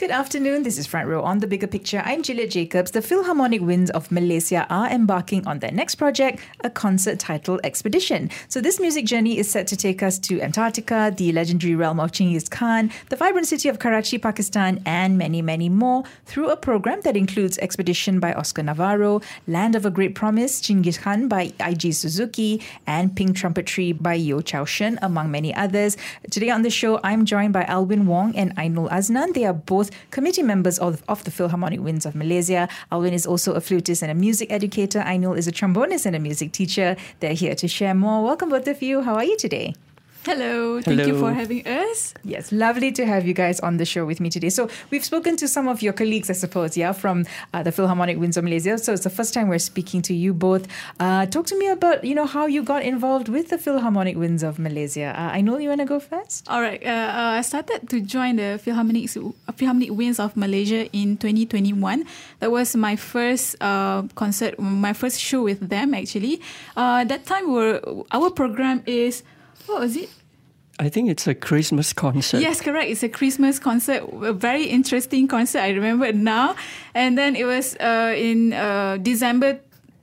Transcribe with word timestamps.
Good 0.00 0.10
afternoon. 0.12 0.62
This 0.62 0.78
is 0.78 0.86
Front 0.86 1.08
Row 1.08 1.20
on 1.20 1.40
the 1.40 1.46
Bigger 1.46 1.66
Picture. 1.66 2.00
I'm 2.06 2.22
Juliet 2.22 2.48
Jacobs. 2.48 2.92
The 2.92 3.02
Philharmonic 3.02 3.60
Winds 3.60 3.90
of 3.90 4.10
Malaysia 4.10 4.66
are 4.70 4.88
embarking 4.88 5.46
on 5.46 5.58
their 5.58 5.72
next 5.72 5.96
project, 5.96 6.40
a 6.64 6.70
concert 6.70 7.18
titled 7.18 7.60
Expedition. 7.64 8.30
So, 8.48 8.62
this 8.62 8.80
music 8.80 9.04
journey 9.04 9.36
is 9.36 9.50
set 9.50 9.66
to 9.66 9.76
take 9.76 10.02
us 10.02 10.18
to 10.20 10.40
Antarctica, 10.40 11.12
the 11.14 11.32
legendary 11.32 11.74
realm 11.74 12.00
of 12.00 12.12
Genghis 12.12 12.48
Khan, 12.48 12.90
the 13.10 13.16
vibrant 13.16 13.46
city 13.46 13.68
of 13.68 13.78
Karachi, 13.78 14.16
Pakistan, 14.16 14.80
and 14.86 15.18
many, 15.18 15.42
many 15.42 15.68
more 15.68 16.04
through 16.24 16.48
a 16.48 16.56
program 16.56 17.02
that 17.02 17.14
includes 17.14 17.58
Expedition 17.58 18.20
by 18.20 18.32
Oscar 18.32 18.62
Navarro, 18.62 19.20
Land 19.46 19.74
of 19.74 19.84
a 19.84 19.90
Great 19.90 20.14
Promise, 20.14 20.62
Genghis 20.62 20.96
Khan 20.96 21.28
by 21.28 21.48
Eiji 21.60 21.92
Suzuki, 21.94 22.62
and 22.86 23.14
Pink 23.14 23.36
Trumpet 23.36 23.66
Tree 23.66 23.92
by 23.92 24.14
Yeo 24.14 24.40
Chow 24.40 24.64
Shern, 24.64 24.96
among 25.02 25.30
many 25.30 25.54
others. 25.54 25.98
Today 26.30 26.48
on 26.48 26.62
the 26.62 26.70
show, 26.70 27.00
I'm 27.04 27.26
joined 27.26 27.52
by 27.52 27.64
Alwin 27.64 28.06
Wong 28.06 28.34
and 28.34 28.56
Ainul 28.56 28.90
Aznan. 28.90 29.34
They 29.34 29.44
are 29.44 29.52
both 29.52 29.89
committee 30.10 30.42
members 30.42 30.78
of, 30.78 31.02
of 31.08 31.24
the 31.24 31.30
Philharmonic 31.30 31.80
Winds 31.80 32.06
of 32.06 32.14
Malaysia. 32.14 32.68
Alwin 32.90 33.12
is 33.12 33.26
also 33.26 33.54
a 33.54 33.60
flutist 33.60 34.02
and 34.02 34.10
a 34.10 34.14
music 34.14 34.50
educator. 34.50 35.00
Ainul 35.00 35.36
is 35.36 35.46
a 35.46 35.52
trombonist 35.52 36.06
and 36.06 36.16
a 36.16 36.20
music 36.20 36.52
teacher. 36.52 36.96
They're 37.20 37.34
here 37.34 37.54
to 37.54 37.68
share 37.68 37.94
more. 37.94 38.24
Welcome, 38.24 38.50
both 38.50 38.66
of 38.68 38.82
you. 38.82 39.02
How 39.02 39.14
are 39.14 39.24
you 39.24 39.36
today? 39.36 39.74
Hello, 40.26 40.82
thank 40.82 41.00
Hello. 41.00 41.14
you 41.14 41.18
for 41.18 41.32
having 41.32 41.66
us. 41.66 42.12
Yes, 42.24 42.52
lovely 42.52 42.92
to 42.92 43.06
have 43.06 43.26
you 43.26 43.32
guys 43.32 43.58
on 43.60 43.78
the 43.78 43.86
show 43.86 44.04
with 44.04 44.20
me 44.20 44.28
today. 44.28 44.50
So, 44.50 44.68
we've 44.90 45.02
spoken 45.02 45.34
to 45.38 45.48
some 45.48 45.66
of 45.66 45.80
your 45.80 45.94
colleagues, 45.94 46.28
I 46.28 46.34
suppose, 46.34 46.76
yeah, 46.76 46.92
from 46.92 47.24
uh, 47.54 47.62
the 47.62 47.72
Philharmonic 47.72 48.18
Winds 48.18 48.36
of 48.36 48.44
Malaysia. 48.44 48.76
So, 48.76 48.92
it's 48.92 49.04
the 49.04 49.08
first 49.08 49.32
time 49.32 49.48
we're 49.48 49.58
speaking 49.58 50.02
to 50.02 50.12
you 50.12 50.34
both. 50.34 50.68
Uh, 51.00 51.24
talk 51.24 51.46
to 51.46 51.58
me 51.58 51.68
about, 51.68 52.04
you 52.04 52.14
know, 52.14 52.26
how 52.26 52.44
you 52.44 52.62
got 52.62 52.82
involved 52.82 53.30
with 53.30 53.48
the 53.48 53.56
Philharmonic 53.56 54.18
Winds 54.18 54.42
of 54.42 54.58
Malaysia. 54.58 55.14
Uh, 55.16 55.32
I 55.32 55.40
know 55.40 55.56
you 55.56 55.70
want 55.70 55.80
to 55.80 55.86
go 55.86 55.98
first. 55.98 56.46
All 56.50 56.60
right. 56.60 56.84
Uh, 56.84 56.90
uh, 56.90 57.38
I 57.38 57.40
started 57.40 57.88
to 57.88 58.02
join 58.02 58.36
the 58.36 58.60
Philharmonic, 58.62 59.08
Philharmonic 59.08 59.90
Winds 59.90 60.20
of 60.20 60.36
Malaysia 60.36 60.84
in 60.92 61.16
2021. 61.16 62.04
That 62.40 62.50
was 62.50 62.76
my 62.76 62.94
first 62.94 63.56
uh, 63.62 64.02
concert, 64.16 64.60
my 64.60 64.92
first 64.92 65.18
show 65.18 65.42
with 65.42 65.70
them, 65.70 65.94
actually. 65.94 66.42
that 66.76 67.24
time, 67.24 67.50
we 67.50 67.80
our 68.12 68.28
program 68.28 68.82
is 68.84 69.22
what 69.66 69.80
was 69.80 69.96
it? 69.96 70.08
I 70.80 70.88
think 70.88 71.10
it's 71.10 71.26
a 71.26 71.34
Christmas 71.34 71.92
concert. 71.92 72.40
Yes, 72.40 72.62
correct. 72.62 72.90
It's 72.90 73.02
a 73.02 73.08
Christmas 73.08 73.58
concert. 73.58 74.02
A 74.22 74.32
very 74.32 74.64
interesting 74.64 75.28
concert. 75.28 75.60
I 75.60 75.70
remember 75.70 76.10
now. 76.12 76.56
And 76.94 77.18
then 77.18 77.36
it 77.36 77.44
was 77.44 77.76
uh, 77.76 78.14
in 78.16 78.54
uh, 78.54 78.96
December 78.96 79.60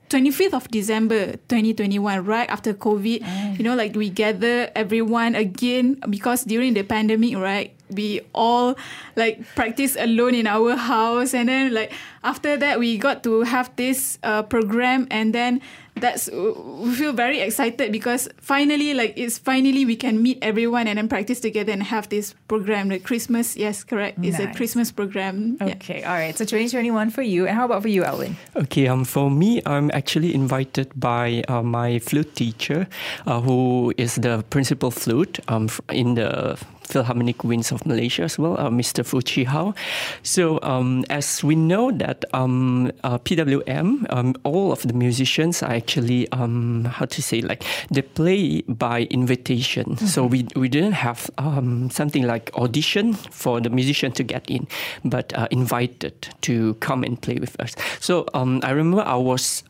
25th 0.08 0.54
of 0.54 0.68
December 0.70 1.32
2021, 1.48 2.24
right 2.24 2.48
after 2.48 2.72
COVID. 2.72 3.20
Mm. 3.20 3.58
You 3.58 3.64
know, 3.64 3.74
like 3.74 3.94
we 3.94 4.08
gather 4.08 4.70
everyone 4.74 5.34
again 5.34 6.00
because 6.08 6.44
during 6.44 6.74
the 6.74 6.82
pandemic, 6.82 7.36
right? 7.36 7.74
We 7.90 8.20
all 8.34 8.76
like 9.16 9.42
practice 9.54 9.96
alone 9.98 10.34
in 10.34 10.46
our 10.46 10.76
house. 10.76 11.34
And 11.34 11.48
then, 11.48 11.74
like, 11.74 11.92
after 12.22 12.56
that, 12.56 12.78
we 12.78 12.98
got 12.98 13.22
to 13.24 13.42
have 13.42 13.74
this 13.76 14.18
uh, 14.22 14.42
program. 14.42 15.08
And 15.10 15.34
then 15.34 15.60
that's 16.00 16.30
we 16.30 16.94
feel 16.94 17.12
very 17.12 17.40
excited 17.40 17.92
because 17.92 18.28
finally 18.40 18.94
like 18.94 19.14
it's 19.16 19.38
finally 19.38 19.84
we 19.84 19.96
can 19.96 20.22
meet 20.22 20.38
everyone 20.42 20.86
and 20.86 20.98
then 20.98 21.08
practice 21.08 21.40
together 21.40 21.72
and 21.72 21.82
have 21.82 22.08
this 22.08 22.34
program 22.48 22.88
the 22.88 22.98
christmas 22.98 23.56
yes 23.56 23.84
correct? 23.84 24.18
It's 24.22 24.38
nice. 24.38 24.54
a 24.54 24.56
christmas 24.56 24.92
program. 24.92 25.56
Okay 25.60 26.00
yeah. 26.00 26.10
all 26.10 26.18
right. 26.18 26.36
So 26.36 26.44
2021 26.44 27.10
for 27.10 27.22
you. 27.22 27.46
And 27.46 27.56
how 27.56 27.64
about 27.64 27.82
for 27.82 27.88
you 27.88 28.04
alwin 28.04 28.36
okay 28.56 28.86
um 28.88 29.04
for 29.04 29.30
me 29.30 29.62
i'm 29.66 29.90
actually 29.92 30.34
invited 30.34 30.88
by 30.98 31.42
uh, 31.48 31.62
my 31.62 31.98
flute 31.98 32.34
teacher 32.34 32.86
uh, 33.26 33.40
who 33.40 33.92
is 33.96 34.16
the 34.16 34.44
principal 34.50 34.90
flute 34.90 35.40
um 35.48 35.68
in 35.90 36.14
the 36.14 36.58
Philharmonic 36.88 37.44
Winds 37.44 37.70
of 37.72 37.84
Malaysia 37.86 38.22
as 38.22 38.38
well, 38.38 38.58
uh, 38.58 38.70
Mr. 38.70 39.04
Fu 39.04 39.20
Chi 39.20 39.44
Hao. 39.44 39.74
So 40.22 40.58
um, 40.62 41.04
as 41.10 41.44
we 41.44 41.54
know 41.54 41.90
that 41.92 42.24
um, 42.32 42.90
uh, 43.04 43.18
PWM, 43.18 44.06
um, 44.10 44.34
all 44.44 44.72
of 44.72 44.82
the 44.82 44.94
musicians 44.94 45.62
are 45.62 45.72
actually 45.72 46.30
um, 46.32 46.86
how 46.86 47.06
to 47.06 47.22
say 47.22 47.40
like 47.40 47.64
they 47.90 48.02
play 48.02 48.62
by 48.62 49.02
invitation. 49.10 49.96
Mm-hmm. 49.96 50.06
So 50.06 50.24
we 50.26 50.46
we 50.56 50.68
didn't 50.68 50.92
have 50.92 51.30
um, 51.38 51.90
something 51.90 52.24
like 52.26 52.50
audition 52.54 53.14
for 53.14 53.60
the 53.60 53.70
musician 53.70 54.12
to 54.12 54.22
get 54.22 54.48
in, 54.50 54.66
but 55.04 55.32
uh, 55.34 55.48
invited 55.50 56.28
to 56.42 56.74
come 56.80 57.04
and 57.04 57.20
play 57.20 57.36
with 57.36 57.60
us. 57.60 57.74
So 58.00 58.26
um, 58.34 58.60
I 58.62 58.70
remember 58.70 59.02
I 59.02 59.16
was 59.16 59.62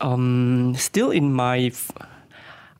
still 0.77 1.11
in 1.11 1.33
my 1.33 1.71
f- 1.71 1.91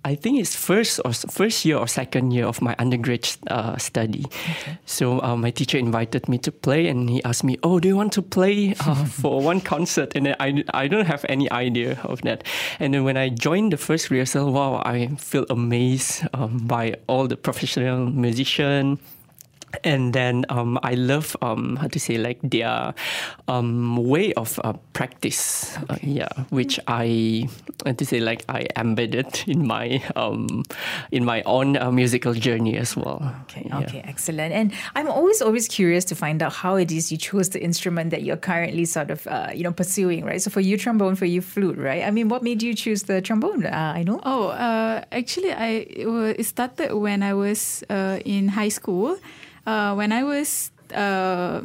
I 0.06 0.16
think 0.16 0.40
it's 0.40 0.56
first 0.56 1.02
or 1.04 1.12
first 1.12 1.66
year 1.66 1.78
or 1.78 1.88
second 1.88 2.32
year 2.32 2.46
of 2.46 2.62
my 2.62 2.74
undergrad 2.80 3.28
uh, 3.48 3.78
study. 3.78 4.26
Okay. 4.26 4.78
So 4.86 5.22
uh, 5.22 5.36
my 5.36 5.52
teacher 5.52 5.78
invited 5.78 6.30
me 6.30 6.38
to 6.40 6.52
play, 6.52 6.88
and 6.88 7.10
he 7.10 7.22
asked 7.24 7.44
me, 7.44 7.58
"Oh, 7.64 7.80
do 7.80 7.88
you 7.90 7.98
want 7.98 8.14
to 8.14 8.22
play 8.22 8.76
uh, 8.80 9.06
for 9.22 9.42
one 9.42 9.60
concert?" 9.60 10.16
And 10.16 10.36
I 10.40 10.64
I 10.74 10.88
don't 10.88 11.06
have 11.06 11.26
any 11.28 11.52
idea 11.52 12.00
of 12.04 12.22
that. 12.22 12.44
And 12.80 12.94
then 12.94 13.04
when 13.04 13.18
I 13.18 13.30
joined 13.30 13.74
the 13.74 13.78
first 13.78 14.10
rehearsal, 14.10 14.54
wow, 14.54 14.82
I 14.86 15.08
feel 15.18 15.46
amazed 15.50 16.24
um, 16.34 16.60
by 16.66 16.96
all 17.08 17.28
the 17.28 17.38
professional 17.38 18.10
musicians 18.10 19.00
and 19.84 20.14
then 20.14 20.46
um, 20.50 20.80
I 20.84 20.94
love 20.96 21.36
um, 21.42 21.76
how 21.78 21.88
to 21.88 22.00
say 22.00 22.18
like 22.18 22.40
their 22.44 22.94
um, 23.48 23.98
way 23.98 24.34
of 24.34 24.60
uh, 24.64 24.74
practice, 24.94 25.78
uh, 25.78 25.94
okay. 25.94 25.94
uh, 25.94 25.98
yeah, 26.02 26.30
which 26.50 26.80
I 26.88 27.48
how 27.86 27.94
to 27.94 28.06
say 28.06 28.20
like 28.20 28.44
I 28.50 28.68
embedded 28.76 29.44
in 29.48 29.68
my 29.68 30.04
um, 30.16 30.64
in 31.12 31.26
my 31.26 31.42
own 31.44 31.78
uh, 31.78 31.92
musical 31.92 32.34
journey 32.34 32.78
as 32.78 32.96
well. 32.96 33.22
Okay, 33.44 33.66
yeah. 33.66 33.80
okay, 33.80 34.02
excellent. 34.06 34.54
And 34.54 34.74
I'm 34.96 35.08
always 35.08 35.42
always 35.42 35.68
curious 35.68 36.06
to 36.06 36.16
find 36.16 36.42
out 36.42 36.54
how 36.54 36.76
it 36.76 36.92
is 36.92 37.12
you 37.12 37.18
chose 37.18 37.50
the 37.50 37.62
instrument 37.62 38.12
that 38.12 38.24
you're 38.24 38.38
currently 38.38 38.86
sort 38.86 39.12
of 39.12 39.28
uh, 39.28 39.50
you 39.54 39.64
know 39.64 39.74
pursuing, 39.74 40.26
right? 40.26 40.42
So 40.42 40.50
for 40.50 40.62
you 40.62 40.78
trombone, 40.78 41.16
for 41.16 41.26
you 41.26 41.42
flute, 41.42 41.78
right? 41.78 42.04
I 42.04 42.12
mean, 42.12 42.30
what 42.30 42.44
made 42.44 42.62
you 42.62 42.74
choose 42.74 43.04
the 43.04 43.22
trombone? 43.22 43.66
Uh, 43.66 43.94
I 43.96 44.04
know. 44.04 44.20
Oh, 44.24 44.52
actually, 45.12 45.52
I 45.52 45.86
it 46.38 46.46
started 46.46 46.94
when 46.94 47.24
I 47.24 47.34
was 47.34 47.84
in 47.90 48.50
high 48.50 48.70
school 48.70 49.18
uh, 49.70 49.94
when 49.94 50.12
I 50.12 50.24
was 50.24 50.72
uh, 50.96 51.62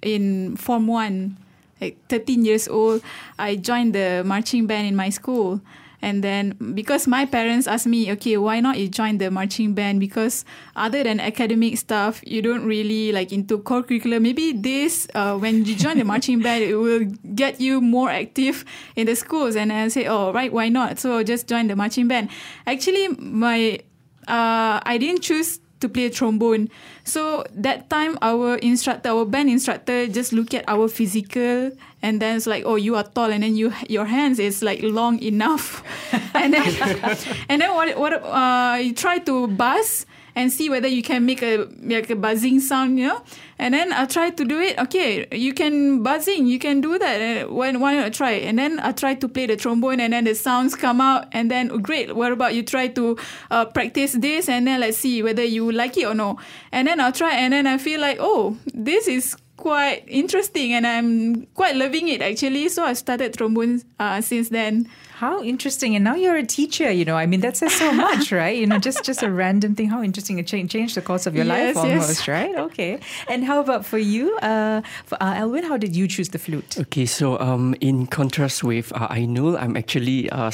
in 0.00 0.56
Form 0.56 0.86
1, 0.86 1.36
like 1.80 1.98
13 2.08 2.44
years 2.44 2.68
old, 2.68 3.02
I 3.38 3.56
joined 3.56 3.94
the 3.94 4.22
marching 4.24 4.66
band 4.66 4.86
in 4.88 4.96
my 4.96 5.10
school. 5.10 5.60
And 6.00 6.22
then 6.22 6.56
because 6.74 7.06
my 7.06 7.24
parents 7.24 7.66
asked 7.66 7.86
me, 7.86 8.12
okay, 8.12 8.36
why 8.36 8.60
not 8.60 8.78
you 8.78 8.88
join 8.88 9.16
the 9.16 9.30
marching 9.30 9.72
band? 9.72 10.00
Because 10.00 10.44
other 10.76 11.02
than 11.02 11.18
academic 11.18 11.78
stuff, 11.78 12.20
you 12.26 12.42
don't 12.42 12.66
really 12.66 13.10
like 13.12 13.32
into 13.32 13.58
core 13.58 13.82
curriculum. 13.82 14.22
Maybe 14.22 14.52
this, 14.52 15.08
uh, 15.14 15.36
when 15.36 15.64
you 15.64 15.74
join 15.74 15.96
the 15.96 16.04
marching 16.04 16.40
band, 16.40 16.64
it 16.64 16.76
will 16.76 17.04
get 17.34 17.58
you 17.60 17.80
more 17.80 18.10
active 18.10 18.66
in 18.96 19.06
the 19.06 19.16
schools. 19.16 19.56
And 19.56 19.72
I 19.72 19.88
say, 19.88 20.06
oh, 20.06 20.32
right, 20.32 20.52
why 20.52 20.68
not? 20.68 20.98
So 20.98 21.22
just 21.22 21.46
join 21.46 21.68
the 21.68 21.76
marching 21.76 22.06
band. 22.08 22.28
Actually, 22.66 23.08
my 23.08 23.80
uh, 24.28 24.80
I 24.84 24.98
didn't 24.98 25.20
choose 25.22 25.60
to 25.80 25.88
play 25.88 26.08
trombone. 26.08 26.68
So 27.04 27.44
that 27.54 27.90
time 27.90 28.18
our 28.22 28.56
instructor, 28.56 29.10
our 29.10 29.24
band 29.24 29.50
instructor 29.50 30.06
just 30.06 30.32
look 30.32 30.54
at 30.54 30.64
our 30.68 30.88
physical 30.88 31.72
and 32.02 32.20
then 32.20 32.36
it's 32.36 32.46
like, 32.46 32.64
oh, 32.66 32.76
you 32.76 32.96
are 32.96 33.04
tall 33.04 33.32
and 33.32 33.42
then 33.42 33.56
you 33.56 33.72
your 33.88 34.04
hands 34.04 34.38
is 34.38 34.62
like 34.62 34.82
long 34.82 35.20
enough. 35.22 35.82
and 36.34 36.54
then 36.54 36.64
and 37.48 37.62
then 37.62 37.74
what 37.74 37.96
what 37.98 38.12
uh 38.22 38.78
you 38.80 38.94
try 38.94 39.18
to 39.18 39.48
buzz 39.48 40.06
and 40.36 40.52
see 40.52 40.68
whether 40.68 40.88
you 40.88 41.02
can 41.02 41.24
make 41.24 41.42
a 41.42 41.68
like 41.82 42.10
a 42.10 42.16
buzzing 42.16 42.60
sound, 42.60 42.98
you 42.98 43.06
know. 43.06 43.22
And 43.58 43.72
then 43.72 43.92
I 43.92 44.06
try 44.06 44.30
to 44.30 44.44
do 44.44 44.60
it. 44.60 44.78
Okay, 44.78 45.26
you 45.32 45.54
can 45.54 46.02
buzzing, 46.02 46.46
you 46.46 46.58
can 46.58 46.80
do 46.80 46.98
that. 46.98 47.50
Why 47.50 47.72
why 47.72 47.94
not 47.94 48.12
try? 48.12 48.32
And 48.32 48.58
then 48.58 48.80
I 48.80 48.92
try 48.92 49.14
to 49.14 49.28
play 49.28 49.46
the 49.46 49.56
trombone, 49.56 50.00
and 50.00 50.12
then 50.12 50.24
the 50.24 50.34
sounds 50.34 50.74
come 50.74 51.00
out. 51.00 51.28
And 51.32 51.50
then 51.50 51.70
oh, 51.70 51.78
great. 51.78 52.14
What 52.14 52.32
about 52.32 52.54
you 52.54 52.62
try 52.62 52.88
to 52.88 53.16
uh, 53.50 53.66
practice 53.66 54.12
this, 54.12 54.48
and 54.48 54.66
then 54.66 54.80
let's 54.80 54.98
see 54.98 55.22
whether 55.22 55.44
you 55.44 55.70
like 55.70 55.96
it 55.96 56.06
or 56.06 56.14
no. 56.14 56.38
And 56.72 56.88
then 56.88 57.00
I'll 57.00 57.12
try, 57.12 57.34
and 57.34 57.52
then 57.52 57.66
I 57.66 57.78
feel 57.78 58.00
like 58.00 58.18
oh, 58.20 58.56
this 58.74 59.06
is 59.08 59.36
quite 59.64 60.04
interesting, 60.06 60.74
and 60.74 60.86
I'm 60.86 61.46
quite 61.54 61.74
loving 61.74 62.08
it 62.08 62.20
actually. 62.20 62.68
So 62.68 62.84
I 62.84 62.92
started 62.92 63.32
trombone 63.32 63.80
uh, 63.98 64.20
since 64.20 64.50
then. 64.50 64.86
How 65.16 65.42
interesting! 65.42 65.96
And 65.96 66.04
now 66.04 66.16
you're 66.16 66.36
a 66.36 66.44
teacher. 66.44 66.90
You 66.90 67.06
know, 67.06 67.16
I 67.16 67.24
mean, 67.24 67.40
that 67.40 67.56
says 67.56 67.72
so 67.72 67.90
much, 68.06 68.30
right? 68.30 68.58
You 68.58 68.66
know, 68.66 68.78
just 68.78 69.04
just 69.04 69.22
a 69.22 69.30
random 69.30 69.74
thing. 69.74 69.88
How 69.88 70.02
interesting! 70.02 70.38
It 70.38 70.46
changed 70.46 70.72
changed 70.72 70.96
the 70.96 71.00
course 71.00 71.24
of 71.26 71.34
your 71.34 71.46
yes, 71.46 71.76
life 71.76 71.76
almost, 71.80 72.26
yes. 72.26 72.28
right? 72.28 72.54
Okay. 72.66 73.00
And 73.26 73.44
how 73.44 73.60
about 73.60 73.86
for 73.86 73.96
you, 73.96 74.36
uh, 74.38 74.82
for 75.06 75.16
uh, 75.22 75.40
Alwin? 75.40 75.64
How 75.64 75.78
did 75.78 75.96
you 75.96 76.06
choose 76.08 76.28
the 76.28 76.38
flute? 76.38 76.76
Okay, 76.78 77.06
so 77.06 77.40
um, 77.40 77.74
in 77.80 78.06
contrast 78.06 78.64
with 78.64 78.92
uh, 78.92 79.08
Ainul, 79.08 79.56
I'm 79.56 79.78
actually 79.78 80.28
uh, 80.28 80.50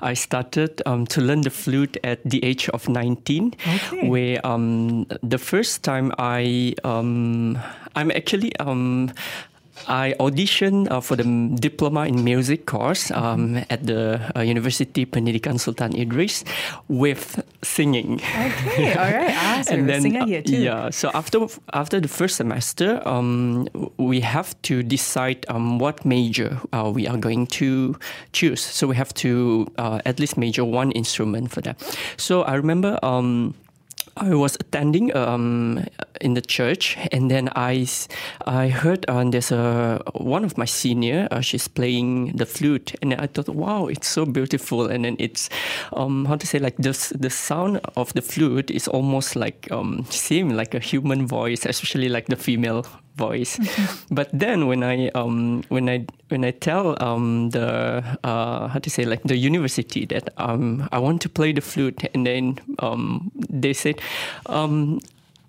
I 0.00 0.14
started 0.14 0.82
um, 0.86 1.06
to 1.06 1.20
learn 1.20 1.42
the 1.42 1.50
flute 1.50 1.96
at 2.04 2.22
the 2.24 2.44
age 2.44 2.68
of 2.70 2.88
19, 2.88 3.54
okay. 3.66 4.08
where 4.08 4.44
um, 4.46 5.06
the 5.22 5.38
first 5.38 5.82
time 5.82 6.12
I 6.18 6.74
um, 6.84 7.58
I'm 7.94 8.10
actually 8.10 8.56
um, 8.56 9.12
I 9.88 10.14
auditioned 10.18 10.90
uh, 10.90 11.00
for 11.00 11.16
the 11.16 11.24
diploma 11.58 12.06
in 12.06 12.24
music 12.24 12.66
course 12.66 13.10
um, 13.10 13.58
at 13.68 13.86
the 13.86 14.20
uh, 14.36 14.40
University 14.40 15.04
Pendidikan 15.04 15.60
Sultan 15.60 15.94
Idris 15.94 16.44
with 16.88 17.42
singing. 17.62 18.20
Okay, 18.20 18.94
all 18.98 19.10
right. 19.12 19.34
Ah, 19.34 19.62
so 19.62 19.74
you're 19.74 20.00
singer 20.00 20.20
uh, 20.20 20.26
here 20.26 20.42
too. 20.42 20.56
yeah, 20.56 20.90
so 20.90 21.10
after 21.14 21.46
after 21.72 22.00
the 22.00 22.08
first 22.08 22.36
semester, 22.36 23.02
um, 23.04 23.68
we 23.98 24.20
have 24.20 24.54
to 24.62 24.82
decide 24.82 25.44
um, 25.48 25.78
what 25.78 26.04
major 26.04 26.60
uh, 26.72 26.90
we 26.92 27.06
are 27.06 27.18
going 27.18 27.46
to 27.60 27.96
choose. 28.32 28.60
So 28.60 28.86
we 28.86 28.96
have 28.96 29.12
to 29.26 29.66
uh, 29.76 30.00
at 30.04 30.18
least 30.18 30.38
major 30.38 30.64
one 30.64 30.92
instrument 30.92 31.50
for 31.50 31.60
that. 31.62 31.76
So 32.16 32.42
I 32.42 32.54
remember. 32.54 32.98
Um, 33.02 33.54
I 34.16 34.34
was 34.34 34.54
attending 34.54 35.14
um, 35.16 35.84
in 36.20 36.34
the 36.34 36.40
church, 36.40 36.96
and 37.12 37.30
then 37.30 37.48
I, 37.54 37.86
I 38.46 38.68
heard 38.68 39.04
uh, 39.08 39.24
there's 39.24 39.52
a 39.52 40.02
one 40.14 40.44
of 40.44 40.56
my 40.58 40.64
senior. 40.64 41.28
Uh, 41.30 41.40
she's 41.40 41.68
playing 41.68 42.36
the 42.36 42.46
flute, 42.46 42.94
and 43.02 43.14
I 43.14 43.26
thought, 43.26 43.48
wow, 43.48 43.86
it's 43.86 44.08
so 44.08 44.24
beautiful. 44.26 44.86
And 44.86 45.04
then 45.04 45.16
it's 45.18 45.50
um, 45.92 46.24
how 46.24 46.36
to 46.36 46.46
say 46.46 46.58
like 46.58 46.76
this 46.76 47.10
the 47.10 47.30
sound 47.30 47.80
of 47.96 48.12
the 48.14 48.22
flute 48.22 48.70
is 48.70 48.88
almost 48.88 49.36
like 49.36 49.68
um, 49.70 50.04
same 50.10 50.50
like 50.50 50.74
a 50.74 50.80
human 50.80 51.26
voice, 51.26 51.66
especially 51.66 52.08
like 52.08 52.26
the 52.26 52.36
female 52.36 52.86
voice. 53.16 53.58
but 54.10 54.28
then 54.32 54.66
when 54.66 54.82
I 54.82 55.08
um, 55.14 55.62
when 55.68 55.88
I 55.88 56.06
when 56.28 56.44
I 56.44 56.50
tell 56.50 57.00
um, 57.02 57.50
the 57.50 58.02
uh, 58.24 58.68
how 58.68 58.78
to 58.78 58.90
say 58.90 59.04
like 59.04 59.22
the 59.22 59.36
university 59.36 60.06
that 60.06 60.30
um, 60.36 60.88
I 60.92 60.98
want 60.98 61.22
to 61.22 61.28
play 61.28 61.52
the 61.52 61.60
flute, 61.60 62.04
and 62.14 62.26
then 62.26 62.58
um, 62.80 63.30
they 63.34 63.72
said 63.72 64.00
um, 64.46 65.00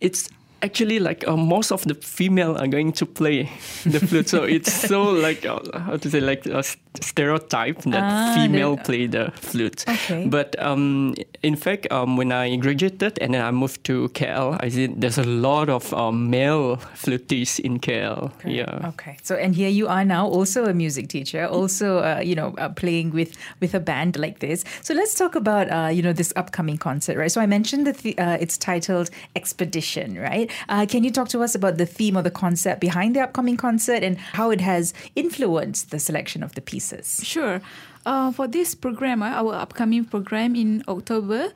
it's 0.01 0.29
actually 0.65 0.99
like 0.99 1.27
uh, 1.27 1.37
most 1.37 1.71
of 1.71 1.83
the 1.83 1.95
female 1.95 2.57
are 2.57 2.67
going 2.67 2.91
to 2.93 3.05
play 3.05 3.49
the 3.85 3.99
flute, 3.99 4.29
so 4.29 4.43
it's 4.43 4.73
so 4.87 5.03
like 5.27 5.45
uh, 5.45 5.59
how 5.79 5.97
to 5.97 6.09
say 6.09 6.19
like 6.19 6.47
s- 6.47 6.77
stereotype 7.01 7.81
that 7.83 8.03
Ah, 8.03 8.33
female 8.35 8.77
play 8.77 9.07
the 9.07 9.31
flute. 9.35 9.83
Okay. 9.87 10.27
But 10.27 10.55
um, 10.61 11.15
in 11.43 11.55
fact, 11.55 11.91
um, 11.91 12.17
when 12.17 12.31
I 12.31 12.55
graduated 12.57 13.17
and 13.21 13.33
then 13.33 13.41
I 13.41 13.51
moved 13.51 13.83
to 13.85 14.09
KL, 14.09 14.57
I 14.59 14.69
see 14.69 14.87
there's 14.87 15.17
a 15.17 15.23
lot 15.23 15.69
of 15.69 15.93
um, 15.93 16.29
male 16.29 16.77
flutists 16.95 17.59
in 17.59 17.79
KL. 17.79 18.31
Yeah. 18.45 18.89
Okay. 18.89 19.17
So, 19.23 19.35
and 19.35 19.55
here 19.55 19.69
you 19.69 19.87
are 19.87 20.05
now, 20.05 20.27
also 20.27 20.65
a 20.65 20.73
music 20.73 21.07
teacher, 21.07 21.45
also 21.45 21.99
uh, 21.99 22.21
you 22.23 22.35
know 22.35 22.53
uh, 22.57 22.69
playing 22.69 23.11
with 23.11 23.35
with 23.59 23.73
a 23.73 23.79
band 23.79 24.17
like 24.17 24.39
this. 24.39 24.63
So 24.81 24.93
let's 24.93 25.15
talk 25.15 25.35
about 25.35 25.69
uh, 25.71 25.89
you 25.89 26.01
know 26.01 26.13
this 26.13 26.33
upcoming 26.35 26.77
concert, 26.77 27.17
right? 27.17 27.31
So 27.31 27.41
I 27.41 27.45
mentioned 27.45 27.87
that 27.87 27.97
the, 27.99 28.17
uh, 28.17 28.37
it's 28.39 28.57
titled 28.57 29.09
Expedition, 29.35 30.17
right? 30.17 30.51
Uh, 30.69 30.85
can 30.85 31.03
you 31.03 31.11
talk 31.11 31.29
to 31.29 31.41
us 31.43 31.55
about 31.55 31.77
the 31.77 31.85
theme 31.85 32.17
or 32.17 32.21
the 32.21 32.31
concept 32.31 32.81
behind 32.81 33.15
the 33.15 33.21
upcoming 33.21 33.57
concert 33.57 34.03
and 34.03 34.17
how 34.17 34.51
it 34.51 34.61
has 34.61 34.93
influenced 35.15 35.91
the 35.91 35.99
selection 35.99 36.43
of 36.43 36.55
the 36.55 36.61
pieces? 36.85 37.25
Sure. 37.25 37.61
Uh, 38.05 38.31
for 38.31 38.47
this 38.47 38.75
program, 38.75 39.21
uh, 39.21 39.29
our 39.29 39.55
upcoming 39.55 40.05
program 40.05 40.55
in 40.55 40.83
October, 40.87 41.49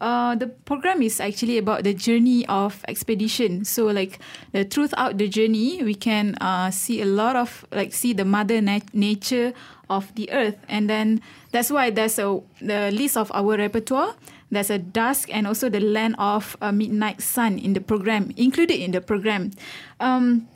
uh, 0.00 0.34
the 0.36 0.46
program 0.46 1.02
is 1.02 1.20
actually 1.20 1.58
about 1.58 1.82
the 1.82 1.94
journey 1.94 2.46
of 2.46 2.84
expedition. 2.86 3.64
So, 3.64 3.86
like 3.86 4.20
the 4.52 4.64
throughout 4.64 5.18
the 5.18 5.26
journey, 5.26 5.82
we 5.82 5.94
can 5.94 6.36
uh, 6.40 6.70
see 6.70 7.02
a 7.02 7.06
lot 7.06 7.34
of 7.34 7.64
like 7.72 7.92
see 7.92 8.12
the 8.12 8.24
mother 8.24 8.60
nat- 8.60 8.94
nature 8.94 9.52
of 9.88 10.14
the 10.14 10.30
earth, 10.30 10.58
and 10.68 10.88
then 10.88 11.22
that's 11.50 11.70
why 11.70 11.90
there's 11.90 12.18
a 12.18 12.38
the 12.60 12.92
list 12.92 13.16
of 13.16 13.32
our 13.34 13.56
repertoire. 13.56 14.14
There's 14.48 14.70
a 14.70 14.78
dusk 14.78 15.26
and 15.34 15.44
also 15.44 15.68
the 15.68 15.80
land 15.80 16.14
of 16.20 16.56
a 16.62 16.70
midnight 16.70 17.20
sun 17.20 17.58
in 17.58 17.72
the 17.72 17.80
program, 17.80 18.30
included 18.36 18.78
in 18.78 18.92
the 18.92 19.00
program. 19.00 19.50
Um, 19.98 20.46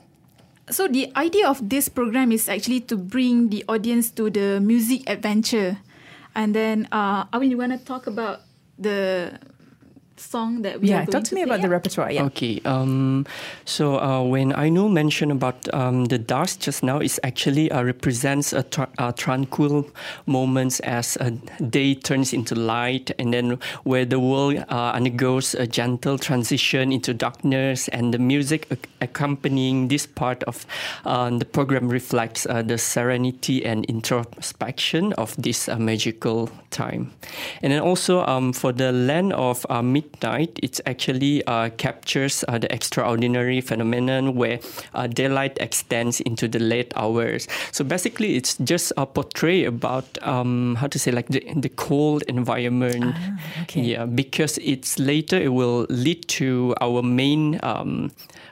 so 0.69 0.87
the 0.87 1.11
idea 1.15 1.47
of 1.47 1.69
this 1.69 1.89
program 1.89 2.31
is 2.31 2.47
actually 2.47 2.81
to 2.91 2.97
bring 2.97 3.49
the 3.49 3.63
audience 3.67 4.11
to 4.11 4.29
the 4.29 4.59
music 4.59 5.09
adventure, 5.09 5.79
and 6.35 6.55
then 6.55 6.87
uh, 6.91 7.25
mean, 7.39 7.51
you 7.51 7.57
want 7.57 7.71
to 7.71 7.83
talk 7.83 8.07
about 8.07 8.41
the 8.77 9.39
song 10.17 10.61
that 10.61 10.81
we 10.81 10.89
yeah, 10.89 11.01
are 11.01 11.05
talk 11.05 11.11
going 11.13 11.23
to 11.23 11.35
me 11.35 11.43
play? 11.43 11.55
about 11.55 11.61
the 11.61 11.69
repertoire. 11.69 12.11
Yeah. 12.11 12.23
Okay. 12.25 12.61
Um, 12.65 13.25
so 13.65 13.99
uh, 13.99 14.21
when 14.23 14.51
Ainul 14.53 14.91
mentioned 14.91 15.31
about 15.31 15.71
um, 15.73 16.05
the 16.05 16.17
dusk 16.17 16.59
just 16.59 16.83
now, 16.83 16.99
it 16.99 17.17
actually 17.23 17.71
uh, 17.71 17.83
represents 17.83 18.53
a, 18.53 18.63
tra- 18.63 18.89
a 18.97 19.13
tranquil 19.13 19.89
moments 20.25 20.79
as 20.81 21.17
a 21.19 21.31
day 21.31 21.95
turns 21.95 22.33
into 22.33 22.55
light, 22.55 23.11
and 23.17 23.33
then 23.33 23.57
where 23.83 24.05
the 24.05 24.19
world 24.19 24.63
uh, 24.69 24.91
undergoes 24.93 25.55
a 25.55 25.65
gentle 25.65 26.17
transition 26.17 26.91
into 26.91 27.13
darkness, 27.13 27.87
and 27.89 28.13
the 28.13 28.19
music 28.19 28.67
ac- 28.71 28.81
accompanying 29.01 29.87
this 29.87 30.05
part 30.05 30.43
of 30.43 30.65
uh, 31.05 31.29
the 31.29 31.45
program 31.45 31.89
reflects 31.89 32.45
uh, 32.45 32.61
the 32.61 32.77
serenity 32.77 33.65
and 33.65 33.85
introspection 33.85 35.13
of 35.13 35.35
this 35.41 35.67
uh, 35.67 35.77
magical 35.77 36.49
time. 36.69 37.11
And 37.61 37.73
then 37.73 37.81
also 37.81 38.25
um, 38.25 38.53
for 38.53 38.71
the 38.71 38.91
land 38.91 39.33
of 39.33 39.65
uh, 39.69 39.81
midnight, 40.11 40.59
it 40.61 40.79
actually 40.85 41.43
uh, 41.45 41.69
captures 41.77 42.43
uh, 42.47 42.57
the 42.57 42.71
extraordinary 42.73 43.61
phenomenon 43.61 44.35
where 44.35 44.59
uh, 44.93 45.07
daylight 45.07 45.57
extends 45.59 46.21
into 46.21 46.47
the 46.47 46.59
late 46.59 46.93
hours. 46.95 47.47
So 47.71 47.83
basically, 47.83 48.35
it's 48.35 48.57
just 48.57 48.93
a 48.97 49.05
portray 49.05 49.65
about 49.65 50.05
um, 50.21 50.75
how 50.75 50.87
to 50.87 50.99
say 50.99 51.11
like 51.11 51.27
the, 51.27 51.45
the 51.55 51.69
cold 51.69 52.23
environment. 52.27 53.15
okay. 53.63 53.81
Yeah, 53.81 54.05
because 54.05 54.57
it's 54.59 54.99
later 54.99 55.37
it 55.37 55.53
will 55.53 55.85
lead 55.89 56.27
to 56.29 56.75
our 56.81 57.01
main. 57.01 57.59
Um, 57.63 58.11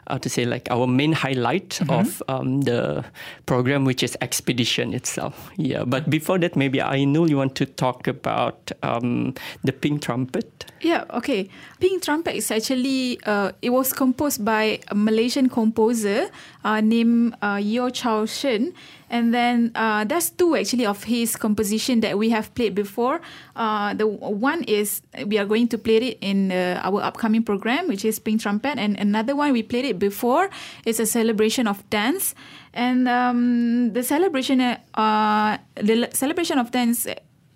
how 0.10 0.18
to 0.18 0.30
say 0.30 0.44
like 0.44 0.68
our 0.72 0.88
main 0.88 1.14
highlight 1.14 1.80
of 1.88 2.24
um, 2.28 2.62
the 2.62 3.06
program, 3.46 3.86
which 3.86 4.02
is 4.02 4.18
expedition 4.22 4.92
itself. 4.94 5.52
Yeah, 5.56 5.84
but 5.86 6.10
before 6.10 6.40
that, 6.40 6.56
maybe 6.56 6.82
I 6.82 7.04
know 7.04 7.28
you 7.28 7.38
want 7.38 7.54
to 7.58 7.66
talk 7.66 8.08
about 8.08 8.72
um, 8.82 9.36
the 9.64 9.72
pink 9.72 10.02
trumpet. 10.02 10.66
Yeah, 10.82 11.04
okay. 11.14 11.39
Pink 11.80 12.04
Trumpet 12.04 12.36
is 12.36 12.52
actually, 12.52 13.20
uh, 13.26 13.52
it 13.62 13.70
was 13.70 13.94
composed 13.94 14.44
by 14.44 14.80
a 14.88 14.96
Malaysian 14.96 15.48
composer 15.48 16.30
uh, 16.64 16.82
named 16.82 17.36
uh, 17.42 17.60
Chow 17.60 18.26
Shern. 18.26 18.74
And 19.10 19.34
then 19.34 19.72
uh, 19.74 20.04
there's 20.04 20.30
two 20.30 20.56
actually 20.56 20.86
of 20.86 21.04
his 21.04 21.36
composition 21.36 22.02
that 22.02 22.18
we 22.18 22.30
have 22.30 22.54
played 22.54 22.76
before. 22.76 23.22
Uh, 23.56 23.94
the 23.94 24.06
one 24.06 24.64
is 24.66 25.02
we 25.26 25.38
are 25.38 25.46
going 25.46 25.68
to 25.70 25.78
play 25.78 25.98
it 25.98 26.18
in 26.22 26.52
uh, 26.52 26.82
our 26.84 27.02
upcoming 27.02 27.44
program, 27.44 27.88
which 27.88 28.06
is 28.06 28.20
Pink 28.20 28.42
Trumpet. 28.42 28.78
And 28.78 28.98
another 29.00 29.36
one 29.36 29.52
we 29.52 29.64
played 29.64 29.86
it 29.86 29.98
before. 29.98 30.50
It's 30.86 31.00
a 31.00 31.08
celebration 31.08 31.68
of 31.68 31.88
dance. 31.90 32.36
And 32.74 33.08
um, 33.08 33.94
the 33.94 34.04
celebration, 34.04 34.62
uh, 34.62 35.58
the 35.76 36.10
celebration 36.14 36.60
of 36.60 36.70
dance 36.72 37.08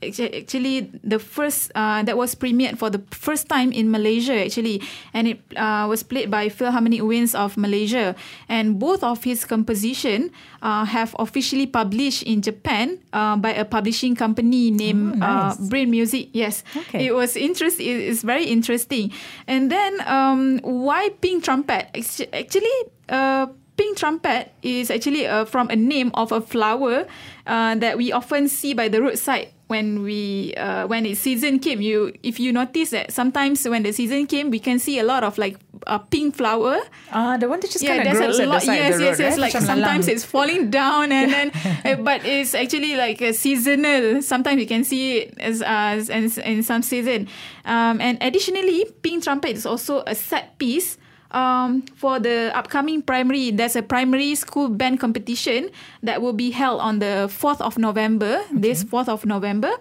actually 0.08 0.92
the 1.04 1.20
first 1.20 1.72
uh, 1.76 2.04
that 2.04 2.18
was 2.18 2.36
premiered 2.36 2.78
for 2.78 2.90
the 2.90 3.00
first 3.12 3.48
time 3.48 3.72
in 3.72 3.92
Malaysia 3.92 4.46
actually. 4.46 4.82
And 5.14 5.28
it 5.28 5.40
uh, 5.56 5.86
was 5.90 6.04
played 6.04 6.30
by 6.32 6.50
Philharmonic 6.50 7.02
Winds 7.04 7.36
of 7.36 7.56
Malaysia. 7.58 8.16
And 8.50 8.80
both 8.80 9.04
of 9.04 9.24
his 9.24 9.46
composition 9.46 10.32
uh, 10.62 10.86
have 10.86 11.16
officially 11.20 11.66
published 11.68 12.24
in 12.24 12.42
Japan 12.42 13.00
uh, 13.14 13.36
by 13.38 13.52
a 13.54 13.66
publishing 13.66 14.16
company 14.16 14.72
named 14.72 15.16
Oh, 15.16 15.18
nice. 15.20 15.60
uh, 15.60 15.70
Brain 15.70 15.90
Music. 15.92 16.30
Yes. 16.34 16.64
Okay. 16.76 17.08
it 17.08 17.14
was 17.16 17.36
interest 17.36 17.80
it 17.80 17.88
is 17.88 18.22
very 18.24 18.46
interesting. 18.46 19.12
And 19.48 19.72
then 19.72 20.02
um, 20.08 20.60
why 20.64 21.10
Pink 21.22 21.44
Trumpet? 21.44 21.90
Actually 22.34 22.78
uh, 23.10 23.48
Pink 23.76 23.98
trumpet 23.98 24.54
is 24.62 24.92
actually 24.92 25.26
uh, 25.26 25.46
from 25.46 25.68
a 25.70 25.76
name 25.76 26.12
of 26.14 26.32
a 26.32 26.40
flower 26.40 27.08
uh, 27.48 27.74
that 27.82 27.98
we 27.98 28.12
often 28.14 28.48
see 28.48 28.74
by 28.74 28.88
the 28.88 29.02
roadside 29.02 29.50
when 29.74 30.04
we 30.06 30.54
uh, 30.54 30.86
when 30.86 31.06
its 31.10 31.20
season 31.20 31.58
came. 31.58 31.82
You 31.82 32.14
if 32.22 32.40
you 32.40 32.54
notice 32.54 32.92
that 32.92 33.12
sometimes 33.12 33.66
when 33.68 33.82
the 33.82 33.92
season 33.92 34.28
came, 34.30 34.54
we 34.54 34.62
can 34.62 34.78
see 34.78 35.00
a 35.00 35.04
lot 35.04 35.24
of 35.26 35.42
like 35.42 35.58
a 35.88 35.98
pink 35.98 36.38
flower. 36.38 36.78
Ah, 37.12 37.38
the 37.42 37.50
one 37.50 37.60
that 37.60 37.72
just 37.74 37.82
yeah, 37.82 37.98
kind 37.98 38.08
of 38.08 38.14
grows 38.22 38.40
at 38.40 38.48
the 38.48 38.60
side 38.60 38.78
yes, 38.78 38.94
of 38.94 39.00
the 39.00 39.06
yes, 39.06 39.18
road, 39.18 39.24
yes. 39.26 39.32
right? 39.34 39.42
Like 39.42 39.54
Macam 39.54 39.66
sometimes 39.66 40.06
lalang. 40.06 40.14
it's 40.14 40.26
falling 40.26 40.70
down, 40.70 41.12
and 41.12 41.34
then 41.34 41.48
uh, 41.90 41.98
but 42.06 42.22
it's 42.22 42.54
actually 42.54 42.94
like 42.96 43.20
a 43.22 43.34
seasonal. 43.34 44.22
Sometimes 44.22 44.62
you 44.62 44.70
can 44.70 44.86
see 44.86 45.26
it 45.26 45.34
as 45.42 45.66
as 45.66 46.14
in, 46.14 46.30
in 46.46 46.62
some 46.62 46.86
season. 46.86 47.28
Um, 47.66 47.98
and 47.98 48.22
additionally, 48.22 48.86
pink 49.02 49.26
trumpet 49.26 49.58
is 49.58 49.66
also 49.66 50.06
a 50.06 50.14
set 50.14 50.62
piece. 50.62 51.02
Um, 51.34 51.82
for 51.98 52.20
the 52.20 52.52
upcoming 52.54 53.02
primary, 53.02 53.50
there's 53.50 53.76
a 53.76 53.82
primary 53.82 54.36
school 54.36 54.70
band 54.70 55.00
competition 55.00 55.72
that 56.04 56.22
will 56.22 56.34
be 56.34 56.52
held 56.52 56.80
on 56.80 57.00
the 57.00 57.26
4th 57.26 57.60
of 57.60 57.78
November, 57.78 58.42
this 58.54 58.84
4th 58.84 59.10
of 59.10 59.26
November. 59.26 59.72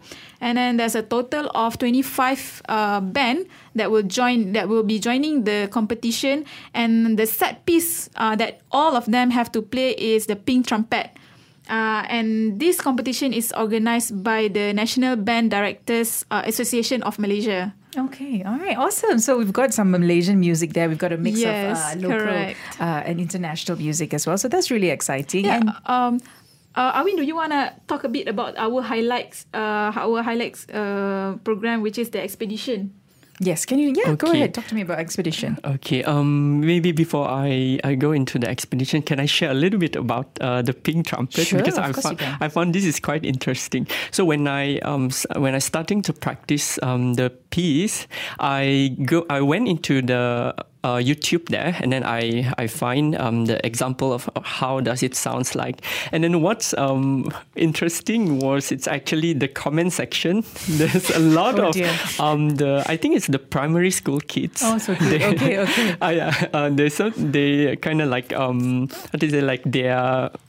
And 0.40 0.56
then 0.56 0.78
there's 0.78 0.94
a 0.94 1.02
total 1.02 1.50
of 1.54 1.76
25 1.76 2.62
uh, 2.68 3.00
band 3.00 3.46
that 3.74 3.90
will 3.90 4.02
join, 4.02 4.52
that 4.52 4.70
will 4.70 4.82
be 4.82 4.98
joining 4.98 5.44
the 5.44 5.68
competition. 5.70 6.46
And 6.72 7.18
the 7.18 7.26
set 7.26 7.66
piece 7.66 8.08
uh, 8.16 8.34
that 8.36 8.62
all 8.72 8.96
of 8.96 9.04
them 9.04 9.30
have 9.30 9.52
to 9.52 9.60
play 9.60 9.90
is 9.92 10.26
the 10.26 10.36
pink 10.36 10.66
trumpet. 10.66 11.10
Uh, 11.68 12.02
and 12.08 12.58
this 12.58 12.80
competition 12.80 13.32
is 13.32 13.52
organized 13.52 14.24
by 14.24 14.48
the 14.48 14.72
National 14.72 15.16
Band 15.16 15.50
Directors 15.50 16.24
uh, 16.30 16.42
Association 16.46 17.02
of 17.02 17.18
Malaysia. 17.18 17.74
Okay, 17.96 18.42
all 18.42 18.56
right, 18.58 18.76
awesome. 18.76 19.18
So 19.18 19.36
we've 19.36 19.52
got 19.52 19.74
some 19.74 19.90
Malaysian 19.90 20.40
music 20.40 20.72
there. 20.72 20.88
We've 20.88 20.96
got 20.98 21.12
a 21.12 21.18
mix 21.18 21.38
Yes, 21.40 21.76
of 21.94 22.04
uh, 22.04 22.08
local 22.08 22.28
uh, 22.80 23.02
and 23.04 23.20
international 23.20 23.76
music 23.78 24.14
as 24.14 24.26
well. 24.26 24.38
So 24.38 24.48
that's 24.48 24.70
really 24.70 24.88
exciting. 24.88 25.44
Yeah. 25.44 25.56
And 25.56 25.68
Um, 25.86 26.20
uh, 26.74 26.92
Alwin, 26.94 27.16
do 27.16 27.22
you 27.22 27.34
want 27.36 27.52
to 27.52 27.72
talk 27.88 28.04
a 28.04 28.08
bit 28.08 28.28
about 28.28 28.56
our 28.56 28.80
highlights, 28.80 29.44
uh, 29.52 29.92
our 29.94 30.22
highlights 30.22 30.66
uh, 30.70 31.36
program, 31.44 31.82
which 31.82 31.98
is 31.98 32.08
the 32.10 32.20
expedition? 32.22 32.92
yes, 33.40 33.66
can 33.66 33.78
you? 33.78 33.92
Yeah, 33.96 34.14
go 34.14 34.28
Okay. 34.28 34.38
ahead. 34.38 34.54
Talk 34.54 34.68
to 34.68 34.74
me 34.74 34.82
about 34.82 34.98
expedition. 35.00 35.58
Okay. 35.64 36.04
Um. 36.04 36.60
Maybe 36.60 36.92
before 36.92 37.26
I, 37.28 37.78
I 37.82 37.96
go 37.96 38.12
into 38.12 38.38
the 38.38 38.48
expedition, 38.48 39.02
can 39.02 39.18
I 39.20 39.26
share 39.26 39.50
a 39.50 39.54
little 39.54 39.80
bit 39.80 39.96
about 39.96 40.28
uh, 40.40 40.62
the 40.62 40.72
pink 40.72 41.06
trumpet 41.08 41.46
Sure, 41.48 41.58
because 41.58 41.76
of 41.76 41.84
I 41.84 41.92
course 41.92 42.04
found 42.06 42.20
you 42.20 42.26
can. 42.26 42.38
I 42.40 42.48
found 42.48 42.72
this 42.72 42.84
is 42.86 43.00
quite 43.00 43.24
interesting. 43.26 43.86
So 44.12 44.24
when 44.24 44.46
I 44.46 44.78
um 44.86 45.10
when 45.36 45.54
I 45.54 45.58
starting 45.60 46.02
to 46.02 46.12
practice 46.12 46.78
um 46.82 47.14
the 47.14 47.32
piece, 47.52 48.08
I 48.40 48.96
go 49.06 49.24
I 49.30 49.40
went 49.42 49.68
into 49.68 50.02
the 50.02 50.54
uh, 50.84 50.96
YouTube 50.98 51.46
there, 51.48 51.76
and 51.80 51.92
then 51.92 52.02
I 52.02 52.50
I 52.58 52.66
find 52.66 53.14
um, 53.14 53.46
the 53.46 53.64
example 53.64 54.12
of 54.12 54.28
how 54.42 54.80
does 54.80 55.02
it 55.04 55.14
sounds 55.14 55.54
like, 55.54 55.78
and 56.10 56.24
then 56.24 56.40
what's 56.42 56.74
um, 56.74 57.30
interesting 57.54 58.40
was 58.40 58.72
it's 58.72 58.88
actually 58.88 59.32
the 59.34 59.46
comment 59.46 59.92
section. 59.92 60.42
There's 60.68 61.10
a 61.10 61.20
lot 61.20 61.58
Oh, 61.60 61.68
of 61.68 61.74
dear. 61.74 61.92
um 62.18 62.56
the 62.58 62.82
I 62.88 62.96
think 62.96 63.14
it's 63.14 63.28
the 63.28 63.38
primary 63.38 63.90
school 63.92 64.18
kids. 64.26 64.62
Oh, 64.64 64.78
so 64.78 64.94
cute. 64.96 65.22
Okay, 65.32 65.58
okay. 65.62 65.94
Uh, 66.02 66.10
yeah, 66.18 66.32
uh, 66.52 66.68
they 66.68 66.88
so 66.88 67.10
they 67.10 67.76
kind 67.76 68.02
of 68.02 68.08
like 68.10 68.32
um 68.34 68.88
what 69.12 69.22
is 69.22 69.32
it 69.32 69.44
like 69.44 69.62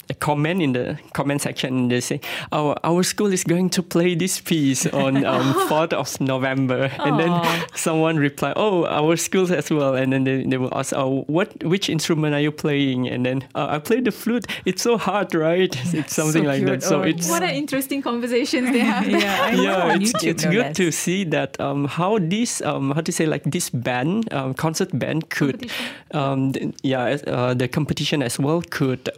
their 0.08 0.16
comment 0.20 0.62
in 0.62 0.74
the 0.74 0.98
comment 1.14 1.42
section 1.42 1.78
and 1.78 1.92
they 1.92 2.02
say 2.02 2.20
oh 2.52 2.76
our 2.84 3.04
school 3.04 3.32
is 3.32 3.44
going 3.44 3.70
to 3.70 3.82
play 3.82 4.16
this 4.16 4.42
piece 4.42 4.86
on 4.88 5.26
um, 5.26 5.54
4th 5.70 5.94
of 5.94 6.20
November. 6.20 6.92
And 7.00 7.20
then 7.20 7.32
someone 7.76 8.18
reply 8.18 8.54
oh 8.56 8.86
our 8.86 9.16
schools 9.16 9.52
as 9.52 9.70
well. 9.72 9.96
And 9.96 10.12
then 10.14 10.24
they, 10.26 10.44
they 10.44 10.58
will 10.58 10.74
ask 10.78 10.94
oh 10.96 11.24
what 11.28 11.64
which 11.64 11.90
instrument 11.90 12.34
are 12.36 12.42
you 12.42 12.52
playing? 12.52 13.08
And 13.08 13.26
then 13.26 13.44
uh, 13.56 13.68
I 13.70 13.80
play 13.80 14.02
the 14.02 14.12
flute. 14.12 14.46
It's 14.66 14.82
so 14.82 14.98
hard 14.98 15.34
right? 15.34 15.74
It's 15.94 16.14
something 16.16 16.44
So 16.44 16.48
like 16.50 16.58
cute. 16.60 16.70
that 16.70 16.84
so 16.84 17.00
Oh, 17.00 17.02
it's 17.04 17.30
What 17.30 17.44
an 17.44 17.52
interesting 17.56 18.02
conversations 18.02 18.72
they 18.72 18.80
have. 18.80 19.08
yeah, 19.10 19.40
I 19.42 19.52
yeah, 19.52 19.84
on 19.94 20.02
it's, 20.02 20.12
YouTube, 20.14 20.30
it's 20.30 20.44
no 20.46 20.52
good 20.52 20.66
less. 20.68 20.76
to 20.78 20.92
see 20.92 21.24
that 21.26 21.60
um, 21.60 21.86
how 21.88 22.20
this 22.20 22.62
um, 22.62 22.92
how 22.92 23.02
to 23.02 23.12
say 23.12 23.26
like 23.26 23.44
this 23.46 23.70
band 23.70 24.32
um, 24.34 24.54
concert 24.54 24.90
band 24.98 25.30
could 25.30 25.70
um, 26.14 26.52
th- 26.54 26.76
yeah 26.84 27.18
uh, 27.28 27.54
the 27.54 27.68
competition 27.68 28.22
as 28.22 28.38
well 28.40 28.62
could 28.70 29.10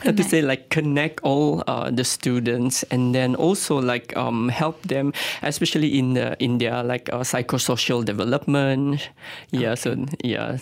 um, 0.00 0.06
how 0.06 0.12
to 0.12 0.22
say 0.22 0.42
like 0.42 0.68
connect 0.70 1.20
all 1.22 1.62
uh, 1.66 1.90
the 1.90 2.04
students 2.04 2.82
and 2.84 3.14
then 3.14 3.34
also 3.34 3.80
like 3.80 4.16
um, 4.16 4.48
help 4.48 4.80
them 4.82 5.12
especially 5.42 5.98
in 5.98 6.14
the 6.14 6.36
in 6.42 6.58
their 6.58 6.82
like 6.82 7.08
uh, 7.12 7.20
psychosocial 7.20 8.04
development. 8.04 9.10
Yeah 9.50 9.74
so 9.74 9.96
yeah 10.24 10.58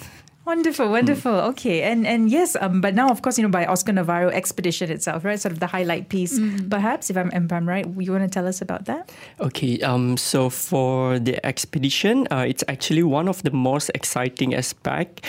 Wonderful, 0.51 0.91
wonderful. 0.91 1.55
Okay, 1.55 1.83
and 1.83 2.05
and 2.05 2.29
yes, 2.29 2.57
um, 2.61 2.81
but 2.81 2.93
now 2.93 3.09
of 3.09 3.23
course 3.23 3.39
you 3.39 3.45
know 3.47 3.55
by 3.55 3.67
Oscar 3.67 3.93
Navarro 3.93 4.31
expedition 4.31 4.91
itself, 4.91 5.25
right? 5.25 5.39
Sort 5.39 5.53
of 5.53 5.61
the 5.61 5.69
highlight 5.69 6.09
piece. 6.09 6.41
Perhaps 6.69 7.09
if 7.09 7.17
I'm 7.17 7.31
if 7.31 7.53
I'm 7.53 7.69
right, 7.69 7.87
you 7.87 8.11
want 8.11 8.25
to 8.25 8.29
tell 8.29 8.49
us 8.49 8.61
about 8.61 8.87
that? 8.87 9.13
Okay, 9.39 9.79
um, 9.83 10.17
so 10.17 10.51
for 10.51 11.21
the 11.21 11.39
expedition, 11.47 12.27
uh, 12.33 12.45
it's 12.49 12.65
actually 12.67 13.05
one 13.05 13.29
of 13.29 13.45
the 13.45 13.53
most 13.53 13.93
exciting 13.95 14.53
aspect, 14.57 15.23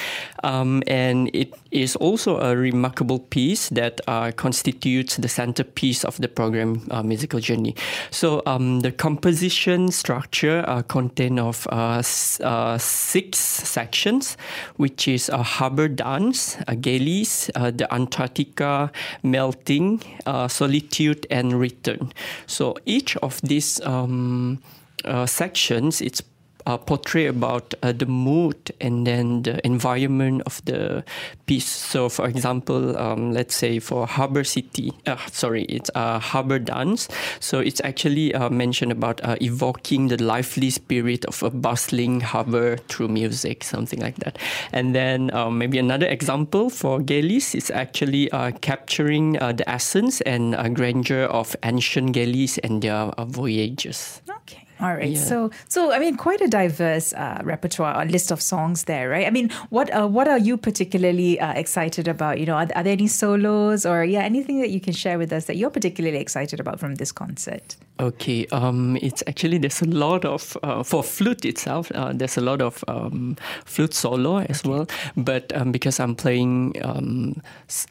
um, 0.44 0.82
and 0.88 1.30
it 1.36 1.54
is 1.70 1.96
also 1.98 2.40
a 2.42 2.58
remarkable 2.58 3.20
piece 3.20 3.70
that 3.70 4.02
uh, 4.08 4.32
constitutes 4.36 5.18
the 5.18 5.30
centerpiece 5.30 6.04
of 6.04 6.18
the 6.18 6.28
program 6.28 6.82
uh, 6.90 7.04
musical 7.04 7.40
journey. 7.40 7.76
So 8.10 8.42
um, 8.48 8.80
the 8.82 8.92
composition 8.92 9.92
structure 9.92 10.66
uh, 10.68 10.82
contain 10.82 11.38
of 11.38 11.68
uh, 11.72 12.00
s- 12.00 12.42
uh, 12.42 12.80
six 12.80 13.38
sections, 13.38 14.36
which 14.78 15.11
is 15.12 15.30
a 15.30 15.44
harbor 15.44 15.88
dance, 15.88 16.58
a 16.68 16.76
Gales, 16.76 17.50
uh, 17.56 17.72
the 17.72 17.92
Antarctica, 17.94 18.92
melting, 19.24 20.02
uh, 20.26 20.48
solitude, 20.48 21.28
and 21.30 21.60
return. 21.60 22.12
So 22.48 22.78
each 22.86 23.18
of 23.18 23.42
these 23.42 23.82
um, 23.82 24.62
uh, 25.06 25.26
sections, 25.26 26.02
it's 26.02 26.22
uh, 26.66 26.78
portray 26.78 27.28
about 27.28 27.74
uh, 27.84 27.92
the 27.92 28.06
mood 28.06 28.72
and 28.80 29.06
then 29.08 29.44
the 29.44 29.66
environment 29.66 30.44
of 30.46 30.64
the 30.66 31.04
piece. 31.46 31.68
So, 31.68 32.10
for 32.10 32.28
example, 32.28 32.98
um, 32.98 33.34
let's 33.34 33.56
say 33.56 33.80
for 33.80 34.08
Harbor 34.08 34.44
City, 34.44 34.94
uh, 35.06 35.18
sorry, 35.32 35.64
it's 35.66 35.90
uh, 35.96 36.20
Harbor 36.20 36.60
Dance. 36.60 37.08
So 37.40 37.60
it's 37.60 37.82
actually 37.84 38.34
uh, 38.34 38.50
mentioned 38.50 38.92
about 38.92 39.24
uh, 39.24 39.36
evoking 39.42 40.08
the 40.08 40.22
lively 40.22 40.70
spirit 40.70 41.26
of 41.26 41.44
a 41.44 41.50
bustling 41.50 42.22
harbor 42.22 42.78
through 42.88 43.10
music, 43.10 43.64
something 43.64 44.00
like 44.00 44.18
that. 44.18 44.38
And 44.72 44.96
then 44.96 45.34
um, 45.34 45.58
maybe 45.58 45.78
another 45.78 46.08
example 46.08 46.70
for 46.70 47.00
Gales 47.00 47.56
is 47.56 47.72
actually 47.72 48.32
uh, 48.32 48.52
capturing 48.62 49.42
uh, 49.42 49.52
the 49.54 49.68
essence 49.70 50.22
and 50.22 50.56
uh, 50.56 50.70
grandeur 50.70 51.26
of 51.26 51.56
ancient 51.64 52.14
Gales 52.14 52.58
and 52.60 52.82
their 52.82 53.12
uh, 53.18 53.26
voyages. 53.26 54.22
Okay. 54.30 54.66
All 54.82 54.96
right. 54.96 55.12
Yeah. 55.12 55.20
So, 55.20 55.52
so 55.68 55.92
I 55.92 56.00
mean, 56.00 56.18
quite 56.18 56.42
a 56.42 56.48
diverse 56.48 57.14
uh, 57.14 57.40
repertoire 57.44 58.02
or 58.02 58.06
list 58.06 58.32
of 58.32 58.42
songs 58.42 58.86
there, 58.86 59.10
right? 59.10 59.28
I 59.28 59.30
mean, 59.30 59.50
what 59.70 59.94
uh, 59.94 60.08
what 60.08 60.28
are 60.28 60.40
you 60.40 60.58
particularly 60.58 61.40
uh, 61.40 61.54
excited 61.54 62.08
about? 62.08 62.40
You 62.40 62.48
know, 62.48 62.56
are, 62.56 62.68
are 62.76 62.84
there 62.84 62.94
any 62.94 63.08
solos 63.08 63.86
or 63.86 64.04
yeah, 64.04 64.22
anything 64.22 64.60
that 64.62 64.72
you 64.72 64.80
can 64.80 64.94
share 64.94 65.18
with 65.18 65.32
us 65.32 65.46
that 65.46 65.56
you're 65.56 65.70
particularly 65.70 66.18
excited 66.18 66.60
about 66.60 66.80
from 66.80 66.96
this 66.96 67.12
concert? 67.12 67.76
Okay, 68.00 68.48
um, 68.48 68.98
it's 69.00 69.22
actually 69.28 69.60
there's 69.60 69.82
a 69.84 69.86
lot 69.86 70.26
of 70.26 70.58
uh, 70.64 70.82
for 70.82 71.04
flute 71.04 71.46
itself. 71.46 71.92
Uh, 71.94 72.12
there's 72.14 72.36
a 72.36 72.42
lot 72.42 72.60
of 72.60 72.84
um, 72.88 73.38
flute 73.66 73.94
solo 73.94 74.40
as 74.40 74.64
well, 74.64 74.88
but 75.16 75.56
um, 75.56 75.72
because 75.72 76.00
I'm 76.00 76.16
playing 76.16 76.76
um, 76.84 77.40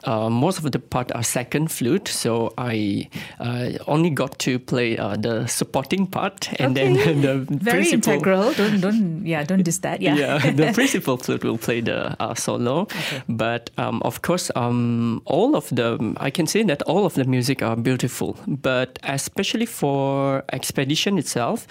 uh, 0.03 0.29
most 0.29 0.57
of 0.57 0.69
the 0.69 0.79
part 0.79 1.13
are 1.15 1.23
second 1.23 1.71
flute, 1.71 2.09
so 2.09 2.53
I 2.57 3.09
uh, 3.39 3.69
only 3.87 4.09
got 4.09 4.37
to 4.39 4.59
play 4.59 4.97
uh, 4.97 5.15
the 5.15 5.47
supporting 5.47 6.07
part, 6.07 6.49
and 6.59 6.75
then 6.89 7.21
the 7.21 7.37
Very 7.57 7.83
principal, 7.83 8.13
integral. 8.13 8.53
Don't 8.53 8.81
don't 8.81 9.25
yeah, 9.25 9.43
don't 9.43 9.63
diss 9.63 9.79
that. 9.79 10.01
Yeah. 10.01 10.15
yeah, 10.15 10.51
the 10.51 10.71
principal 10.79 11.17
flute 11.17 11.43
will 11.43 11.57
play 11.57 11.81
the 11.81 12.15
uh, 12.21 12.33
solo, 12.35 12.87
but 13.27 13.69
um, 13.77 14.01
of 14.03 14.21
course, 14.21 14.51
um, 14.55 15.21
all 15.25 15.55
of 15.55 15.69
the 15.69 16.15
I 16.17 16.29
can 16.29 16.47
say 16.47 16.63
that 16.63 16.81
all 16.83 17.05
of 17.05 17.13
the 17.13 17.25
music 17.25 17.61
are 17.61 17.75
beautiful, 17.75 18.37
but 18.47 18.99
especially 19.03 19.65
for 19.65 20.43
expedition 20.53 21.17
itself, 21.17 21.67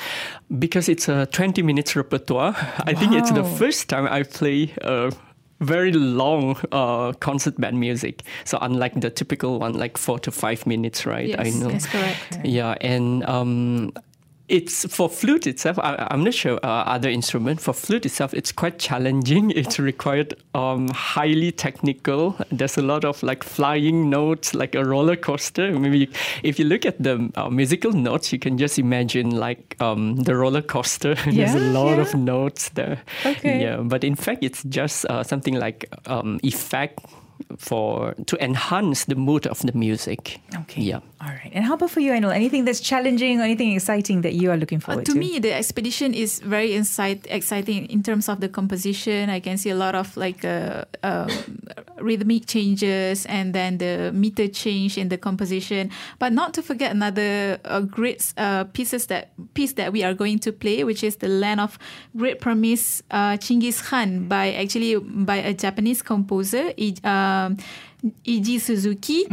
because 0.58 0.88
it's 0.88 1.08
a 1.08 1.26
twenty 1.26 1.62
minutes 1.62 1.96
repertoire. 1.96 2.54
I 2.86 2.94
think 2.94 3.12
it's 3.12 3.32
the 3.32 3.44
first 3.44 3.88
time 3.88 4.06
I 4.06 4.22
play. 4.22 4.74
Uh, 4.82 5.10
very 5.60 5.92
long 5.92 6.56
uh, 6.72 7.12
concert 7.20 7.60
band 7.60 7.78
music. 7.78 8.22
So 8.44 8.58
unlike 8.60 9.00
the 9.00 9.10
typical 9.10 9.58
one, 9.58 9.74
like 9.74 9.98
four 9.98 10.18
to 10.20 10.30
five 10.30 10.66
minutes, 10.66 11.06
right? 11.06 11.28
Yes, 11.28 11.38
I 11.38 11.50
know. 11.50 11.70
That's 11.70 11.86
correct. 11.86 12.38
Yeah, 12.44 12.74
and 12.80 13.24
um, 13.24 13.92
it's 14.50 14.84
for 14.94 15.08
flute 15.08 15.46
itself. 15.46 15.78
I, 15.78 16.08
I'm 16.10 16.24
not 16.24 16.34
sure 16.34 16.58
uh, 16.62 16.66
other 16.66 17.08
instrument. 17.08 17.60
For 17.60 17.72
flute 17.72 18.04
itself, 18.04 18.34
it's 18.34 18.52
quite 18.52 18.78
challenging. 18.78 19.50
It's 19.60 19.78
required 19.78 20.34
um, 20.54 20.88
highly 20.88 21.52
technical. 21.52 22.36
There's 22.50 22.78
a 22.78 22.82
lot 22.82 23.04
of 23.04 23.22
like 23.22 23.44
flying 23.44 24.10
notes, 24.10 24.54
like 24.54 24.74
a 24.74 24.84
roller 24.84 25.16
coaster. 25.16 25.78
Maybe 25.78 26.10
if 26.42 26.58
you 26.58 26.64
look 26.64 26.86
at 26.86 27.02
the 27.02 27.30
uh, 27.36 27.50
musical 27.50 27.92
notes, 27.92 28.32
you 28.32 28.38
can 28.38 28.58
just 28.58 28.78
imagine 28.78 29.30
like 29.30 29.76
um, 29.80 30.16
the 30.16 30.34
roller 30.34 30.62
coaster. 30.62 31.14
There's 31.26 31.54
a 31.54 31.60
lot 31.60 31.96
yeah. 31.96 32.02
of 32.02 32.14
notes 32.14 32.70
there. 32.70 33.02
Okay. 33.24 33.62
Yeah, 33.62 33.76
but 33.76 34.02
in 34.02 34.16
fact, 34.16 34.42
it's 34.42 34.62
just 34.64 35.04
uh, 35.06 35.22
something 35.22 35.54
like 35.54 35.86
um, 36.06 36.40
effect 36.42 37.00
for 37.58 38.14
to 38.26 38.36
enhance 38.42 39.04
the 39.06 39.14
mood 39.14 39.46
of 39.46 39.58
the 39.60 39.72
music. 39.74 40.40
Okay. 40.62 40.82
Yeah. 40.82 41.00
All 41.20 41.28
right. 41.28 41.50
And 41.54 41.64
how 41.64 41.74
about 41.74 41.90
for 41.90 42.00
you, 42.00 42.12
Ainul? 42.12 42.34
Anything 42.34 42.64
that's 42.64 42.80
challenging 42.80 43.40
or 43.40 43.44
anything 43.44 43.72
exciting 43.74 44.22
that 44.22 44.34
you 44.34 44.50
are 44.50 44.56
looking 44.56 44.78
Uh, 44.78 44.86
forward 44.86 45.04
to 45.06 45.12
To 45.12 45.18
me, 45.18 45.38
the 45.38 45.52
expedition 45.52 46.14
is 46.14 46.40
very 46.40 46.72
insight, 46.74 47.26
exciting 47.28 47.86
in 47.90 48.02
terms 48.02 48.28
of 48.28 48.40
the 48.40 48.48
composition. 48.48 49.28
I 49.28 49.40
can 49.40 49.58
see 49.58 49.70
a 49.70 49.74
lot 49.74 49.94
of 49.94 50.16
like 50.16 50.44
uh, 50.44 50.84
um, 51.02 51.28
rhythmic 52.00 52.46
changes 52.46 53.26
and 53.26 53.52
then 53.54 53.78
the 53.78 54.10
meter 54.14 54.48
change 54.48 54.96
in 54.96 55.08
the 55.08 55.18
composition. 55.18 55.90
But 56.18 56.32
not 56.32 56.54
to 56.54 56.62
forget 56.62 56.90
another 56.92 57.58
uh, 57.64 57.80
great 57.80 58.32
uh, 58.38 58.64
pieces 58.72 59.06
that 59.06 59.28
piece 59.54 59.74
that 59.74 59.92
we 59.92 60.02
are 60.04 60.14
going 60.14 60.38
to 60.40 60.52
play, 60.52 60.84
which 60.84 61.04
is 61.04 61.16
the 61.16 61.28
Land 61.28 61.60
of 61.60 61.78
Great 62.16 62.40
Promise, 62.40 63.02
uh, 63.10 63.36
Chingis 63.36 63.82
Khan, 63.82 64.26
by 64.28 64.52
actually 64.54 64.96
by 64.98 65.36
a 65.36 65.52
Japanese 65.52 66.02
composer, 66.02 66.72
I- 66.78 66.94
um, 67.46 67.56
Eiji 68.26 68.60
Suzuki. 68.60 69.26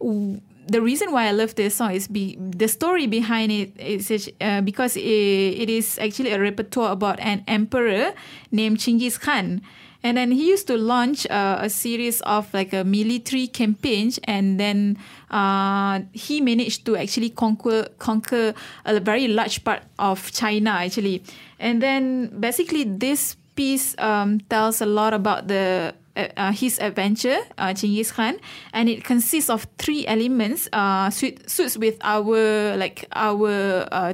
W- 0.00 0.40
the 0.68 0.80
reason 0.80 1.10
why 1.10 1.26
I 1.26 1.32
love 1.32 1.54
this 1.56 1.74
song 1.74 1.92
is 1.92 2.06
be, 2.06 2.36
the 2.38 2.68
story 2.68 3.06
behind 3.06 3.50
it 3.50 3.74
is 3.78 4.30
uh, 4.40 4.60
because 4.60 4.96
it, 4.96 5.02
it 5.02 5.68
is 5.68 5.98
actually 5.98 6.30
a 6.32 6.40
repertoire 6.40 6.92
about 6.92 7.18
an 7.20 7.42
emperor 7.48 8.12
named 8.52 8.78
Chingis 8.78 9.18
Khan. 9.18 9.60
And 10.04 10.16
then 10.16 10.32
he 10.32 10.48
used 10.50 10.66
to 10.66 10.76
launch 10.76 11.26
uh, 11.30 11.58
a 11.62 11.70
series 11.70 12.20
of 12.22 12.52
like 12.52 12.72
a 12.72 12.82
military 12.82 13.46
campaigns, 13.46 14.18
and 14.24 14.58
then 14.58 14.98
uh, 15.30 16.00
he 16.12 16.40
managed 16.40 16.84
to 16.86 16.96
actually 16.96 17.30
conquer 17.30 17.86
conquer 17.98 18.52
a 18.84 18.98
very 18.98 19.28
large 19.28 19.62
part 19.62 19.82
of 19.98 20.32
China 20.32 20.70
actually. 20.70 21.22
and 21.62 21.80
then 21.80 22.26
basically 22.40 22.82
this 22.82 23.36
piece 23.54 23.94
um, 23.98 24.40
tells 24.50 24.82
a 24.82 24.86
lot 24.86 25.14
about 25.14 25.46
the 25.46 25.94
uh, 26.16 26.52
his 26.52 26.78
adventure, 26.78 27.38
uh, 27.58 27.68
Chingis 27.68 28.12
Khan, 28.12 28.36
and 28.72 28.88
it 28.88 29.04
consists 29.04 29.48
of 29.48 29.66
three 29.78 30.06
elements. 30.06 30.68
Uh, 30.72 31.10
suit, 31.10 31.48
suits 31.48 31.76
with 31.76 31.98
our 32.02 32.76
like 32.76 33.06
our 33.12 33.88
uh, 33.90 34.12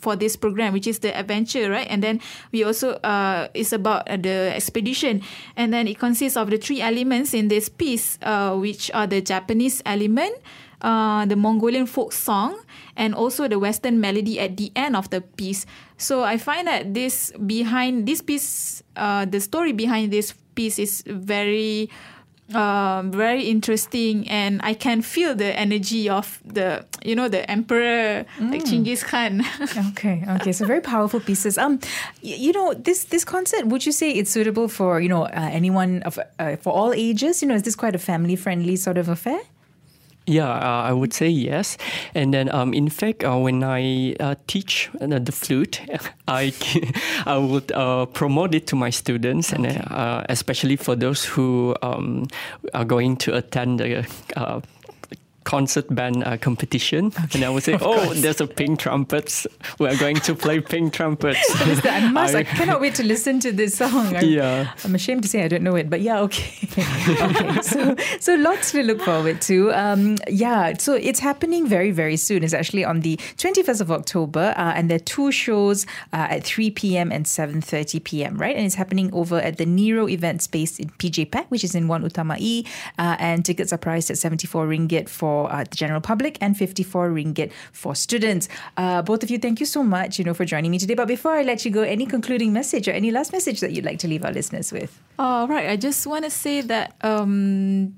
for 0.00 0.16
this 0.16 0.36
program, 0.36 0.72
which 0.72 0.86
is 0.86 1.00
the 1.00 1.16
adventure, 1.16 1.70
right? 1.70 1.86
And 1.90 2.02
then 2.02 2.20
we 2.52 2.64
also 2.64 2.94
uh, 3.04 3.48
it's 3.54 3.72
about 3.72 4.08
uh, 4.08 4.16
the 4.16 4.52
expedition, 4.54 5.22
and 5.56 5.72
then 5.72 5.88
it 5.88 5.98
consists 5.98 6.36
of 6.36 6.50
the 6.50 6.58
three 6.58 6.80
elements 6.80 7.34
in 7.34 7.48
this 7.48 7.68
piece, 7.68 8.18
uh, 8.22 8.56
which 8.56 8.90
are 8.94 9.06
the 9.06 9.20
Japanese 9.20 9.82
element. 9.84 10.36
Uh, 10.82 11.24
the 11.24 11.34
Mongolian 11.34 11.86
folk 11.86 12.12
song 12.12 12.54
and 12.96 13.14
also 13.14 13.48
the 13.48 13.58
Western 13.58 13.98
melody 13.98 14.38
at 14.38 14.58
the 14.58 14.70
end 14.76 14.94
of 14.94 15.08
the 15.08 15.22
piece. 15.22 15.64
So 15.96 16.22
I 16.22 16.36
find 16.36 16.68
that 16.68 16.92
this 16.92 17.32
behind 17.32 18.04
this 18.06 18.20
piece, 18.20 18.82
uh, 18.94 19.24
the 19.24 19.40
story 19.40 19.72
behind 19.72 20.12
this 20.12 20.34
piece 20.56 20.78
is 20.80 21.04
very 21.06 21.88
um, 22.54 23.10
very 23.10 23.44
interesting 23.44 24.28
and 24.28 24.60
I 24.62 24.74
can 24.74 25.02
feel 25.02 25.34
the 25.34 25.58
energy 25.58 26.08
of 26.08 26.40
the 26.44 26.84
you 27.04 27.16
know 27.16 27.28
the 27.28 27.48
emperor 27.50 28.24
mm. 28.38 28.50
like 28.50 28.64
Chingis 28.64 29.04
Khan. 29.04 29.42
okay, 29.90 30.24
okay, 30.36 30.52
so 30.52 30.64
very 30.66 30.80
powerful 30.80 31.20
pieces. 31.20 31.58
Um, 31.58 31.80
you 32.22 32.52
know 32.52 32.74
this 32.74 33.04
this 33.04 33.24
concert. 33.24 33.66
Would 33.66 33.84
you 33.84 33.92
say 33.92 34.10
it's 34.10 34.30
suitable 34.30 34.68
for 34.68 35.00
you 35.00 35.08
know 35.08 35.24
uh, 35.24 35.48
anyone 35.52 36.02
of 36.04 36.18
uh, 36.38 36.56
for 36.56 36.72
all 36.72 36.92
ages? 36.92 37.42
You 37.42 37.48
know, 37.48 37.54
is 37.54 37.62
this 37.62 37.76
quite 37.76 37.94
a 37.94 37.98
family 37.98 38.36
friendly 38.36 38.76
sort 38.76 38.98
of 38.98 39.08
affair? 39.08 39.40
Yeah, 40.26 40.50
uh, 40.50 40.82
I 40.82 40.92
would 40.92 41.12
say 41.12 41.28
yes. 41.28 41.78
And 42.14 42.34
then, 42.34 42.52
um, 42.52 42.74
in 42.74 42.88
fact, 42.88 43.22
uh, 43.22 43.36
when 43.38 43.62
I 43.62 44.16
uh, 44.18 44.34
teach 44.48 44.90
the 44.98 45.32
flute, 45.32 45.80
I 46.28 46.52
I 47.26 47.38
would 47.38 47.70
uh, 47.72 48.06
promote 48.06 48.54
it 48.54 48.66
to 48.68 48.76
my 48.76 48.90
students, 48.90 49.52
okay. 49.52 49.68
and 49.68 49.92
uh, 49.92 50.24
especially 50.28 50.76
for 50.76 50.96
those 50.96 51.24
who 51.24 51.76
um, 51.82 52.26
are 52.74 52.84
going 52.84 53.16
to 53.18 53.36
attend 53.36 53.78
the 53.78 54.04
uh, 54.36 54.60
concert 55.46 55.86
band 55.94 56.24
uh, 56.24 56.36
competition, 56.36 57.06
okay. 57.06 57.38
and 57.38 57.44
I 57.44 57.50
would 57.50 57.62
say, 57.62 57.74
"Oh, 57.80 58.04
course. 58.04 58.20
there's 58.20 58.40
a 58.40 58.46
pink 58.46 58.80
trumpets. 58.80 59.46
We're 59.78 59.96
going 59.96 60.16
to 60.16 60.34
play 60.34 60.60
pink 60.60 60.92
trumpets." 60.92 61.40
I 61.86 62.10
must. 62.10 62.34
I, 62.34 62.40
I, 62.40 62.42
cannot 62.42 62.80
wait 62.80 62.96
to 62.96 63.04
listen 63.04 63.40
to 63.40 63.52
this 63.52 63.76
song. 63.78 64.16
I'm, 64.16 64.24
yeah, 64.24 64.72
I'm 64.84 64.94
ashamed 64.94 65.22
to 65.22 65.28
say 65.28 65.44
I 65.44 65.48
don't 65.48 65.62
know 65.62 65.76
it, 65.76 65.88
but 65.88 66.00
yeah, 66.02 66.20
okay, 66.26 66.68
okay. 66.76 67.62
So, 67.62 67.96
so 68.20 68.34
lots 68.34 68.72
to 68.72 68.82
look 68.82 69.00
forward 69.00 69.40
to. 69.42 69.72
Um, 69.72 70.18
yeah, 70.28 70.74
so 70.78 70.94
it's 70.94 71.20
happening 71.20 71.66
very, 71.66 71.92
very 71.92 72.16
soon. 72.16 72.42
It's 72.42 72.52
actually 72.52 72.84
on 72.84 73.00
the 73.00 73.16
21st 73.38 73.80
of 73.80 73.90
October, 73.90 74.52
uh, 74.56 74.72
and 74.74 74.90
there 74.90 74.96
are 74.96 75.08
two 75.16 75.30
shows 75.30 75.86
uh, 76.12 76.26
at 76.34 76.44
3 76.44 76.70
p.m. 76.72 77.12
and 77.12 77.24
7:30 77.24 78.02
p.m. 78.02 78.36
Right, 78.36 78.56
and 78.56 78.66
it's 78.66 78.74
happening 78.74 79.10
over 79.14 79.38
at 79.38 79.58
the 79.58 79.66
Nero 79.66 80.08
event 80.08 80.42
space 80.42 80.80
in 80.80 80.90
PJ 80.98 81.30
Pack, 81.30 81.48
which 81.50 81.62
is 81.62 81.74
in 81.74 81.86
One 81.86 82.02
Utama 82.02 82.36
E, 82.40 82.66
uh, 82.98 83.16
and 83.20 83.44
tickets 83.44 83.72
are 83.72 83.78
priced 83.78 84.10
at 84.10 84.18
74 84.18 84.66
ringgit 84.66 85.08
for 85.08 85.35
for 85.36 85.52
uh, 85.52 85.64
the 85.64 85.76
general 85.76 86.00
public 86.00 86.38
and 86.40 86.56
54 86.56 87.10
ringgit 87.10 87.52
for 87.72 87.94
students. 87.94 88.48
Uh, 88.76 89.02
both 89.02 89.22
of 89.22 89.30
you, 89.30 89.38
thank 89.38 89.60
you 89.60 89.66
so 89.66 89.82
much, 89.82 90.18
you 90.18 90.24
know, 90.24 90.34
for 90.34 90.44
joining 90.44 90.70
me 90.70 90.78
today. 90.78 90.94
But 90.94 91.08
before 91.08 91.32
I 91.32 91.42
let 91.42 91.64
you 91.64 91.70
go, 91.70 91.82
any 91.82 92.06
concluding 92.06 92.52
message 92.52 92.88
or 92.88 92.92
any 92.92 93.10
last 93.10 93.32
message 93.32 93.60
that 93.60 93.72
you'd 93.72 93.84
like 93.84 93.98
to 94.00 94.08
leave 94.08 94.24
our 94.24 94.32
listeners 94.32 94.72
with? 94.72 94.98
All 95.18 95.46
right. 95.46 95.68
I 95.68 95.76
just 95.76 96.06
want 96.06 96.24
to 96.24 96.30
say 96.30 96.62
that. 96.62 96.94
Um, 97.02 97.94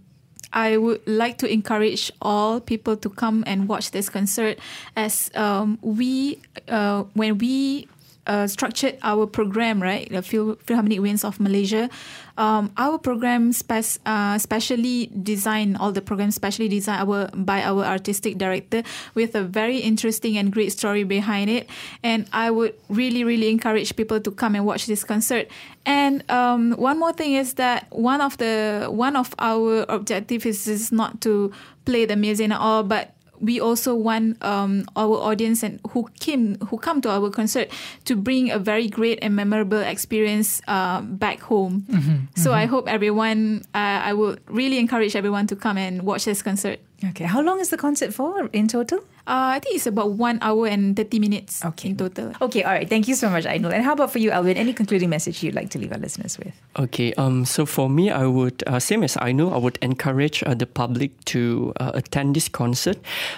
I 0.51 0.79
would 0.79 1.07
like 1.07 1.37
to 1.39 1.47
encourage 1.47 2.11
all 2.23 2.59
people 2.59 2.97
to 2.97 3.11
come 3.11 3.45
and 3.47 3.69
watch 3.69 3.91
this 3.91 4.09
concert 4.09 4.59
as 4.97 5.31
um, 5.35 5.79
we, 5.83 6.41
uh, 6.69 7.05
when 7.13 7.37
we 7.37 7.87
uh, 8.29 8.47
structured 8.47 8.99
our 9.03 9.27
program, 9.27 9.83
right, 9.83 10.09
the 10.11 10.23
Philharmonic 10.23 11.01
Winds 11.01 11.25
of 11.25 11.41
Malaysia, 11.41 11.91
um, 12.39 12.71
our 12.77 12.99
program 12.99 13.53
spe- 13.53 13.99
uh, 14.07 14.39
specially 14.39 15.11
designed 15.23 15.77
all 15.79 15.91
the 15.91 16.01
programs 16.01 16.37
specially 16.37 16.69
designed 16.69 17.03
our 17.09 17.27
by 17.35 17.63
our 17.63 17.85
artistic 17.85 18.39
director 18.39 18.85
with 19.15 19.35
a 19.35 19.43
very 19.43 19.79
interesting 19.79 20.39
and 20.39 20.53
great 20.53 20.71
story 20.71 21.03
behind 21.03 21.51
it. 21.51 21.69
And 22.05 22.29
I 22.33 22.51
would 22.51 22.75
really, 22.89 23.25
really 23.25 23.51
encourage 23.51 23.97
people 23.97 24.21
to 24.21 24.31
come 24.31 24.55
and 24.55 24.65
watch 24.65 24.87
this 24.87 25.03
concert. 25.03 25.49
And 25.85 26.23
um, 26.31 26.73
one 26.73 27.01
more 27.01 27.13
thing 27.13 27.35
is 27.35 27.55
that 27.55 27.91
one 27.91 28.21
of 28.21 28.39
the 28.39 28.87
one 28.89 29.17
of 29.17 29.35
our 29.41 29.85
objectives 29.89 30.47
is, 30.47 30.69
is 30.69 30.93
not 30.93 31.21
to 31.23 31.51
play 31.87 32.05
the 32.05 32.17
music 32.17 32.51
at 32.51 32.61
all, 32.61 32.85
but 32.85 33.18
we 33.41 33.61
also 33.61 33.95
want 33.95 34.43
um, 34.43 34.85
our 34.97 35.17
audience 35.17 35.63
and 35.63 35.81
who 35.91 36.09
came 36.21 36.59
who 36.69 36.79
come 36.79 37.01
to 37.03 37.11
our 37.11 37.31
concert 37.31 37.71
to 38.05 38.17
bring 38.17 38.51
a 38.51 38.59
very 38.59 38.89
great 38.89 39.19
and 39.23 39.35
memorable 39.35 39.81
experience 39.81 40.61
uh, 40.69 41.01
back 41.01 41.41
home. 41.41 41.85
Mm-hmm, 41.89 42.17
so 42.37 42.51
mm-hmm. 42.51 42.59
I 42.59 42.67
hope 42.67 42.89
everyone, 42.89 43.65
uh, 43.75 44.01
I 44.05 44.13
would 44.13 44.41
really 44.47 44.79
encourage 44.79 45.17
everyone 45.17 45.47
to 45.49 45.57
come 45.57 45.79
and 45.79 46.03
watch 46.03 46.25
this 46.25 46.43
concert. 46.43 46.81
Okay, 47.05 47.25
how 47.25 47.41
long 47.41 47.61
is 47.61 47.71
the 47.71 47.77
concert 47.77 48.13
for 48.13 48.47
in 48.53 48.67
total? 48.67 48.99
Uh, 49.29 49.55
I 49.55 49.61
think 49.61 49.77
it's 49.77 49.87
about 49.87 50.13
one 50.13 50.39
hour 50.43 50.67
and 50.67 50.97
30 50.97 51.19
minutes 51.21 51.65
okay. 51.65 51.91
in 51.91 51.97
total. 51.97 52.33
Okay, 52.41 52.65
all 52.65 52.73
right. 52.73 52.89
Thank 52.89 53.07
you 53.07 53.15
so 53.15 53.29
much, 53.29 53.45
Ainul. 53.45 53.73
And 53.73 53.85
how 53.85 53.93
about 53.93 54.11
for 54.11 54.19
you, 54.19 54.31
Alwin? 54.31 54.57
Any 54.57 54.73
concluding 54.73 55.11
message 55.11 55.43
you'd 55.43 55.55
like 55.55 55.71
to 55.71 55.79
leave 55.79 55.93
our 55.93 55.99
listeners 55.99 56.39
with? 56.39 56.55
Okay, 56.77 57.13
um, 57.15 57.45
so 57.45 57.67
for 57.67 57.89
me, 57.89 58.11
I 58.11 58.27
would, 58.27 58.65
uh, 58.67 58.81
same 58.81 59.05
as 59.05 59.17
Ainul, 59.17 59.53
I 59.53 59.59
would 59.59 59.79
encourage 59.83 60.43
uh, 60.45 60.55
the 60.55 60.67
public 60.67 61.13
to 61.27 61.73
uh, 61.79 61.93
attend 61.95 62.35
this 62.35 62.49
concert 62.49 62.97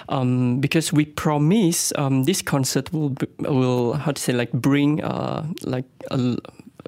um, 0.09 0.59
because 0.59 0.91
we 0.91 1.05
promise 1.05 1.93
um, 1.97 2.23
this 2.23 2.41
concert 2.41 2.91
will, 2.93 3.15
will 3.39 3.93
how 3.93 4.13
to 4.13 4.21
say, 4.21 4.33
like 4.33 4.51
bring 4.53 5.03
uh, 5.03 5.45
like 5.63 5.85
a 6.09 6.37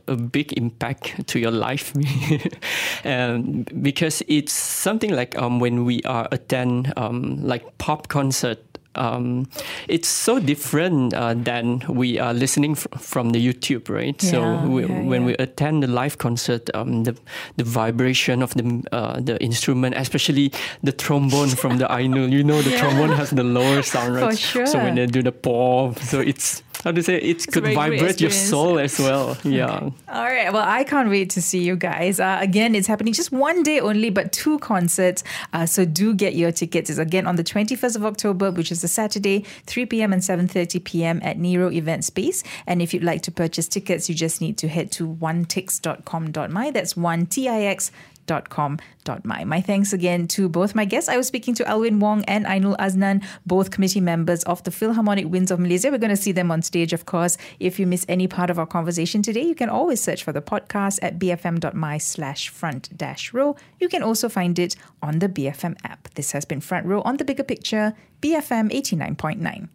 a 0.08 0.16
big 0.16 0.54
impact 0.54 1.28
to 1.28 1.40
your 1.40 1.52
life 1.52 1.94
um, 3.06 3.66
because 3.82 4.22
it's 4.28 4.54
something 4.54 5.14
like 5.14 5.38
um, 5.38 5.60
when 5.60 5.86
we 5.86 6.02
are 6.04 6.28
attend 6.32 6.94
um, 6.98 7.42
like 7.42 7.78
pop 7.78 8.08
concert 8.08 8.60
um, 8.96 9.48
it's 9.88 10.08
so 10.08 10.40
different 10.40 11.14
uh, 11.14 11.34
than 11.34 11.84
we 11.88 12.20
are 12.20 12.34
listening 12.34 12.76
fr- 12.76 12.90
from 12.98 13.32
the 13.32 13.46
YouTube, 13.46 13.90
right? 13.90 14.22
Yeah, 14.24 14.32
so 14.32 14.68
we, 14.68 14.86
yeah, 14.86 15.02
when 15.02 15.22
yeah. 15.22 15.28
we 15.28 15.34
attend 15.38 15.84
the 15.84 15.88
live 15.88 16.18
concert, 16.18 16.70
um, 16.74 17.04
the 17.04 17.18
the 17.58 17.64
vibration 17.64 18.42
of 18.42 18.54
the 18.54 18.84
uh, 18.92 19.20
the 19.20 19.42
instrument, 19.44 19.96
especially 19.98 20.52
the 20.84 20.92
trombone 20.92 21.50
from 21.50 21.78
the 21.78 21.86
Ainul, 21.86 22.32
you 22.32 22.44
know, 22.44 22.62
the 22.62 22.78
trombone 22.78 23.10
has 23.10 23.32
the 23.32 23.44
lower 23.44 23.82
sound, 23.82 24.16
right? 24.16 24.32
For 24.32 24.38
sure. 24.38 24.68
So 24.68 24.80
when 24.80 24.96
they 24.96 25.06
do 25.06 25.24
the 25.24 25.32
pop, 25.32 26.00
so 26.00 26.20
it's 26.20 26.62
how 26.84 26.92
to 26.92 27.02
say 27.02 27.18
it 27.18 27.48
could 27.52 27.64
vibrate 27.64 28.20
your 28.20 28.32
soul 28.32 28.78
as 28.80 29.00
well. 29.00 29.38
Yeah. 29.44 29.76
Okay. 29.76 29.96
All 30.10 30.26
right. 30.26 30.52
Well, 30.52 30.66
I 30.68 30.84
can't 30.84 31.10
wait 31.10 31.30
to 31.32 31.42
see 31.42 31.64
you 31.64 31.76
guys. 31.76 32.20
Uh, 32.20 32.38
again, 32.42 32.76
it's 32.76 32.88
happening 32.88 33.14
just 33.14 33.32
one 33.32 33.64
day 33.64 33.80
only, 33.80 34.10
but 34.10 34.32
two 34.32 34.60
concerts. 34.60 35.24
Uh, 35.54 35.66
so 35.66 35.86
do 35.86 36.14
get 36.14 36.36
your 36.36 36.52
tickets. 36.52 36.90
It's 36.90 37.00
again 37.00 37.26
on 37.26 37.38
the 37.38 37.44
21st 37.44 37.96
of 37.96 38.06
October, 38.06 38.52
which 38.52 38.72
is 38.72 38.84
a 38.84 38.88
Saturday, 38.88 39.46
3 39.66 39.86
p.m. 39.86 40.14
and 40.14 40.22
7:30 40.22 40.84
p.m. 40.84 41.20
at 41.24 41.38
Nero 41.38 41.72
Event 41.72 42.04
Space. 42.04 42.44
And 42.68 42.82
if 42.82 42.94
you'd 42.94 43.04
like 43.04 43.22
to 43.24 43.32
purchase 43.32 43.68
tickets, 43.68 44.10
you 44.10 44.16
just 44.16 44.42
need 44.42 44.58
to 44.58 44.68
head 44.68 44.92
to 44.94 45.08
onetix.com.my. 45.08 46.72
That's 46.72 46.98
one 46.98 47.26
T 47.26 47.48
I 47.48 47.62
X 47.62 47.92
com.my. 48.28 49.44
My 49.44 49.62
thanks 49.62 49.94
again 49.94 50.28
to 50.30 50.50
both 50.50 50.76
my 50.76 50.86
guests. 50.86 51.10
I 51.10 51.18
was 51.18 51.28
speaking 51.28 51.54
to 51.56 51.68
Alwin 51.68 52.00
Wong 52.00 52.24
and 52.26 52.46
Ainul 52.46 52.78
Aznan, 52.78 53.24
both 53.46 53.72
committee 53.72 54.02
members 54.02 54.44
of 54.44 54.64
the 54.64 54.72
Philharmonic 54.72 55.28
Winds 55.28 55.52
of 55.52 55.60
Malaysia. 55.60 55.92
We're 55.92 55.98
going 55.98 56.10
to 56.10 56.18
see 56.18 56.32
them 56.32 56.52
on 56.52 56.62
stage, 56.62 56.94
of 56.94 57.06
course. 57.06 57.38
If 57.60 57.80
you 57.80 57.88
miss 57.88 58.06
any 58.08 58.28
part 58.28 58.50
of 58.50 58.60
our 58.60 58.66
conversation 58.66 59.22
today, 59.22 59.44
you 59.44 59.56
can 59.56 59.70
always 59.70 60.02
search 60.02 60.24
for 60.24 60.32
the 60.32 60.42
podcast 60.42 61.00
at 61.02 61.20
bfm.my 61.20 61.98
slash 61.98 62.50
front 62.50 62.96
dash 62.98 63.34
row. 63.34 63.56
You 63.80 63.90
can 63.90 64.04
also 64.04 64.30
find 64.30 64.58
it 64.60 64.76
on 65.02 65.20
the 65.20 65.30
BFM 65.30 65.78
app. 65.84 66.14
This 66.16 66.32
has 66.32 66.46
been 66.46 66.62
Front 66.62 66.86
Row 66.86 67.02
on 67.02 67.18
the 67.18 67.26
Bigger 67.26 67.44
Picture, 67.44 67.94
BFM 68.22 68.72
89.9. 68.72 69.70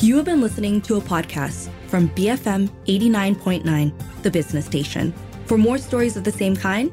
You 0.00 0.16
have 0.16 0.26
been 0.26 0.40
listening 0.40 0.82
to 0.82 0.96
a 0.96 1.00
podcast 1.00 1.70
from 1.86 2.08
BFM 2.10 2.68
89.9, 2.86 4.22
the 4.22 4.30
business 4.30 4.66
station. 4.66 5.14
For 5.46 5.56
more 5.56 5.78
stories 5.78 6.16
of 6.16 6.24
the 6.24 6.32
same 6.32 6.56
kind, 6.56 6.92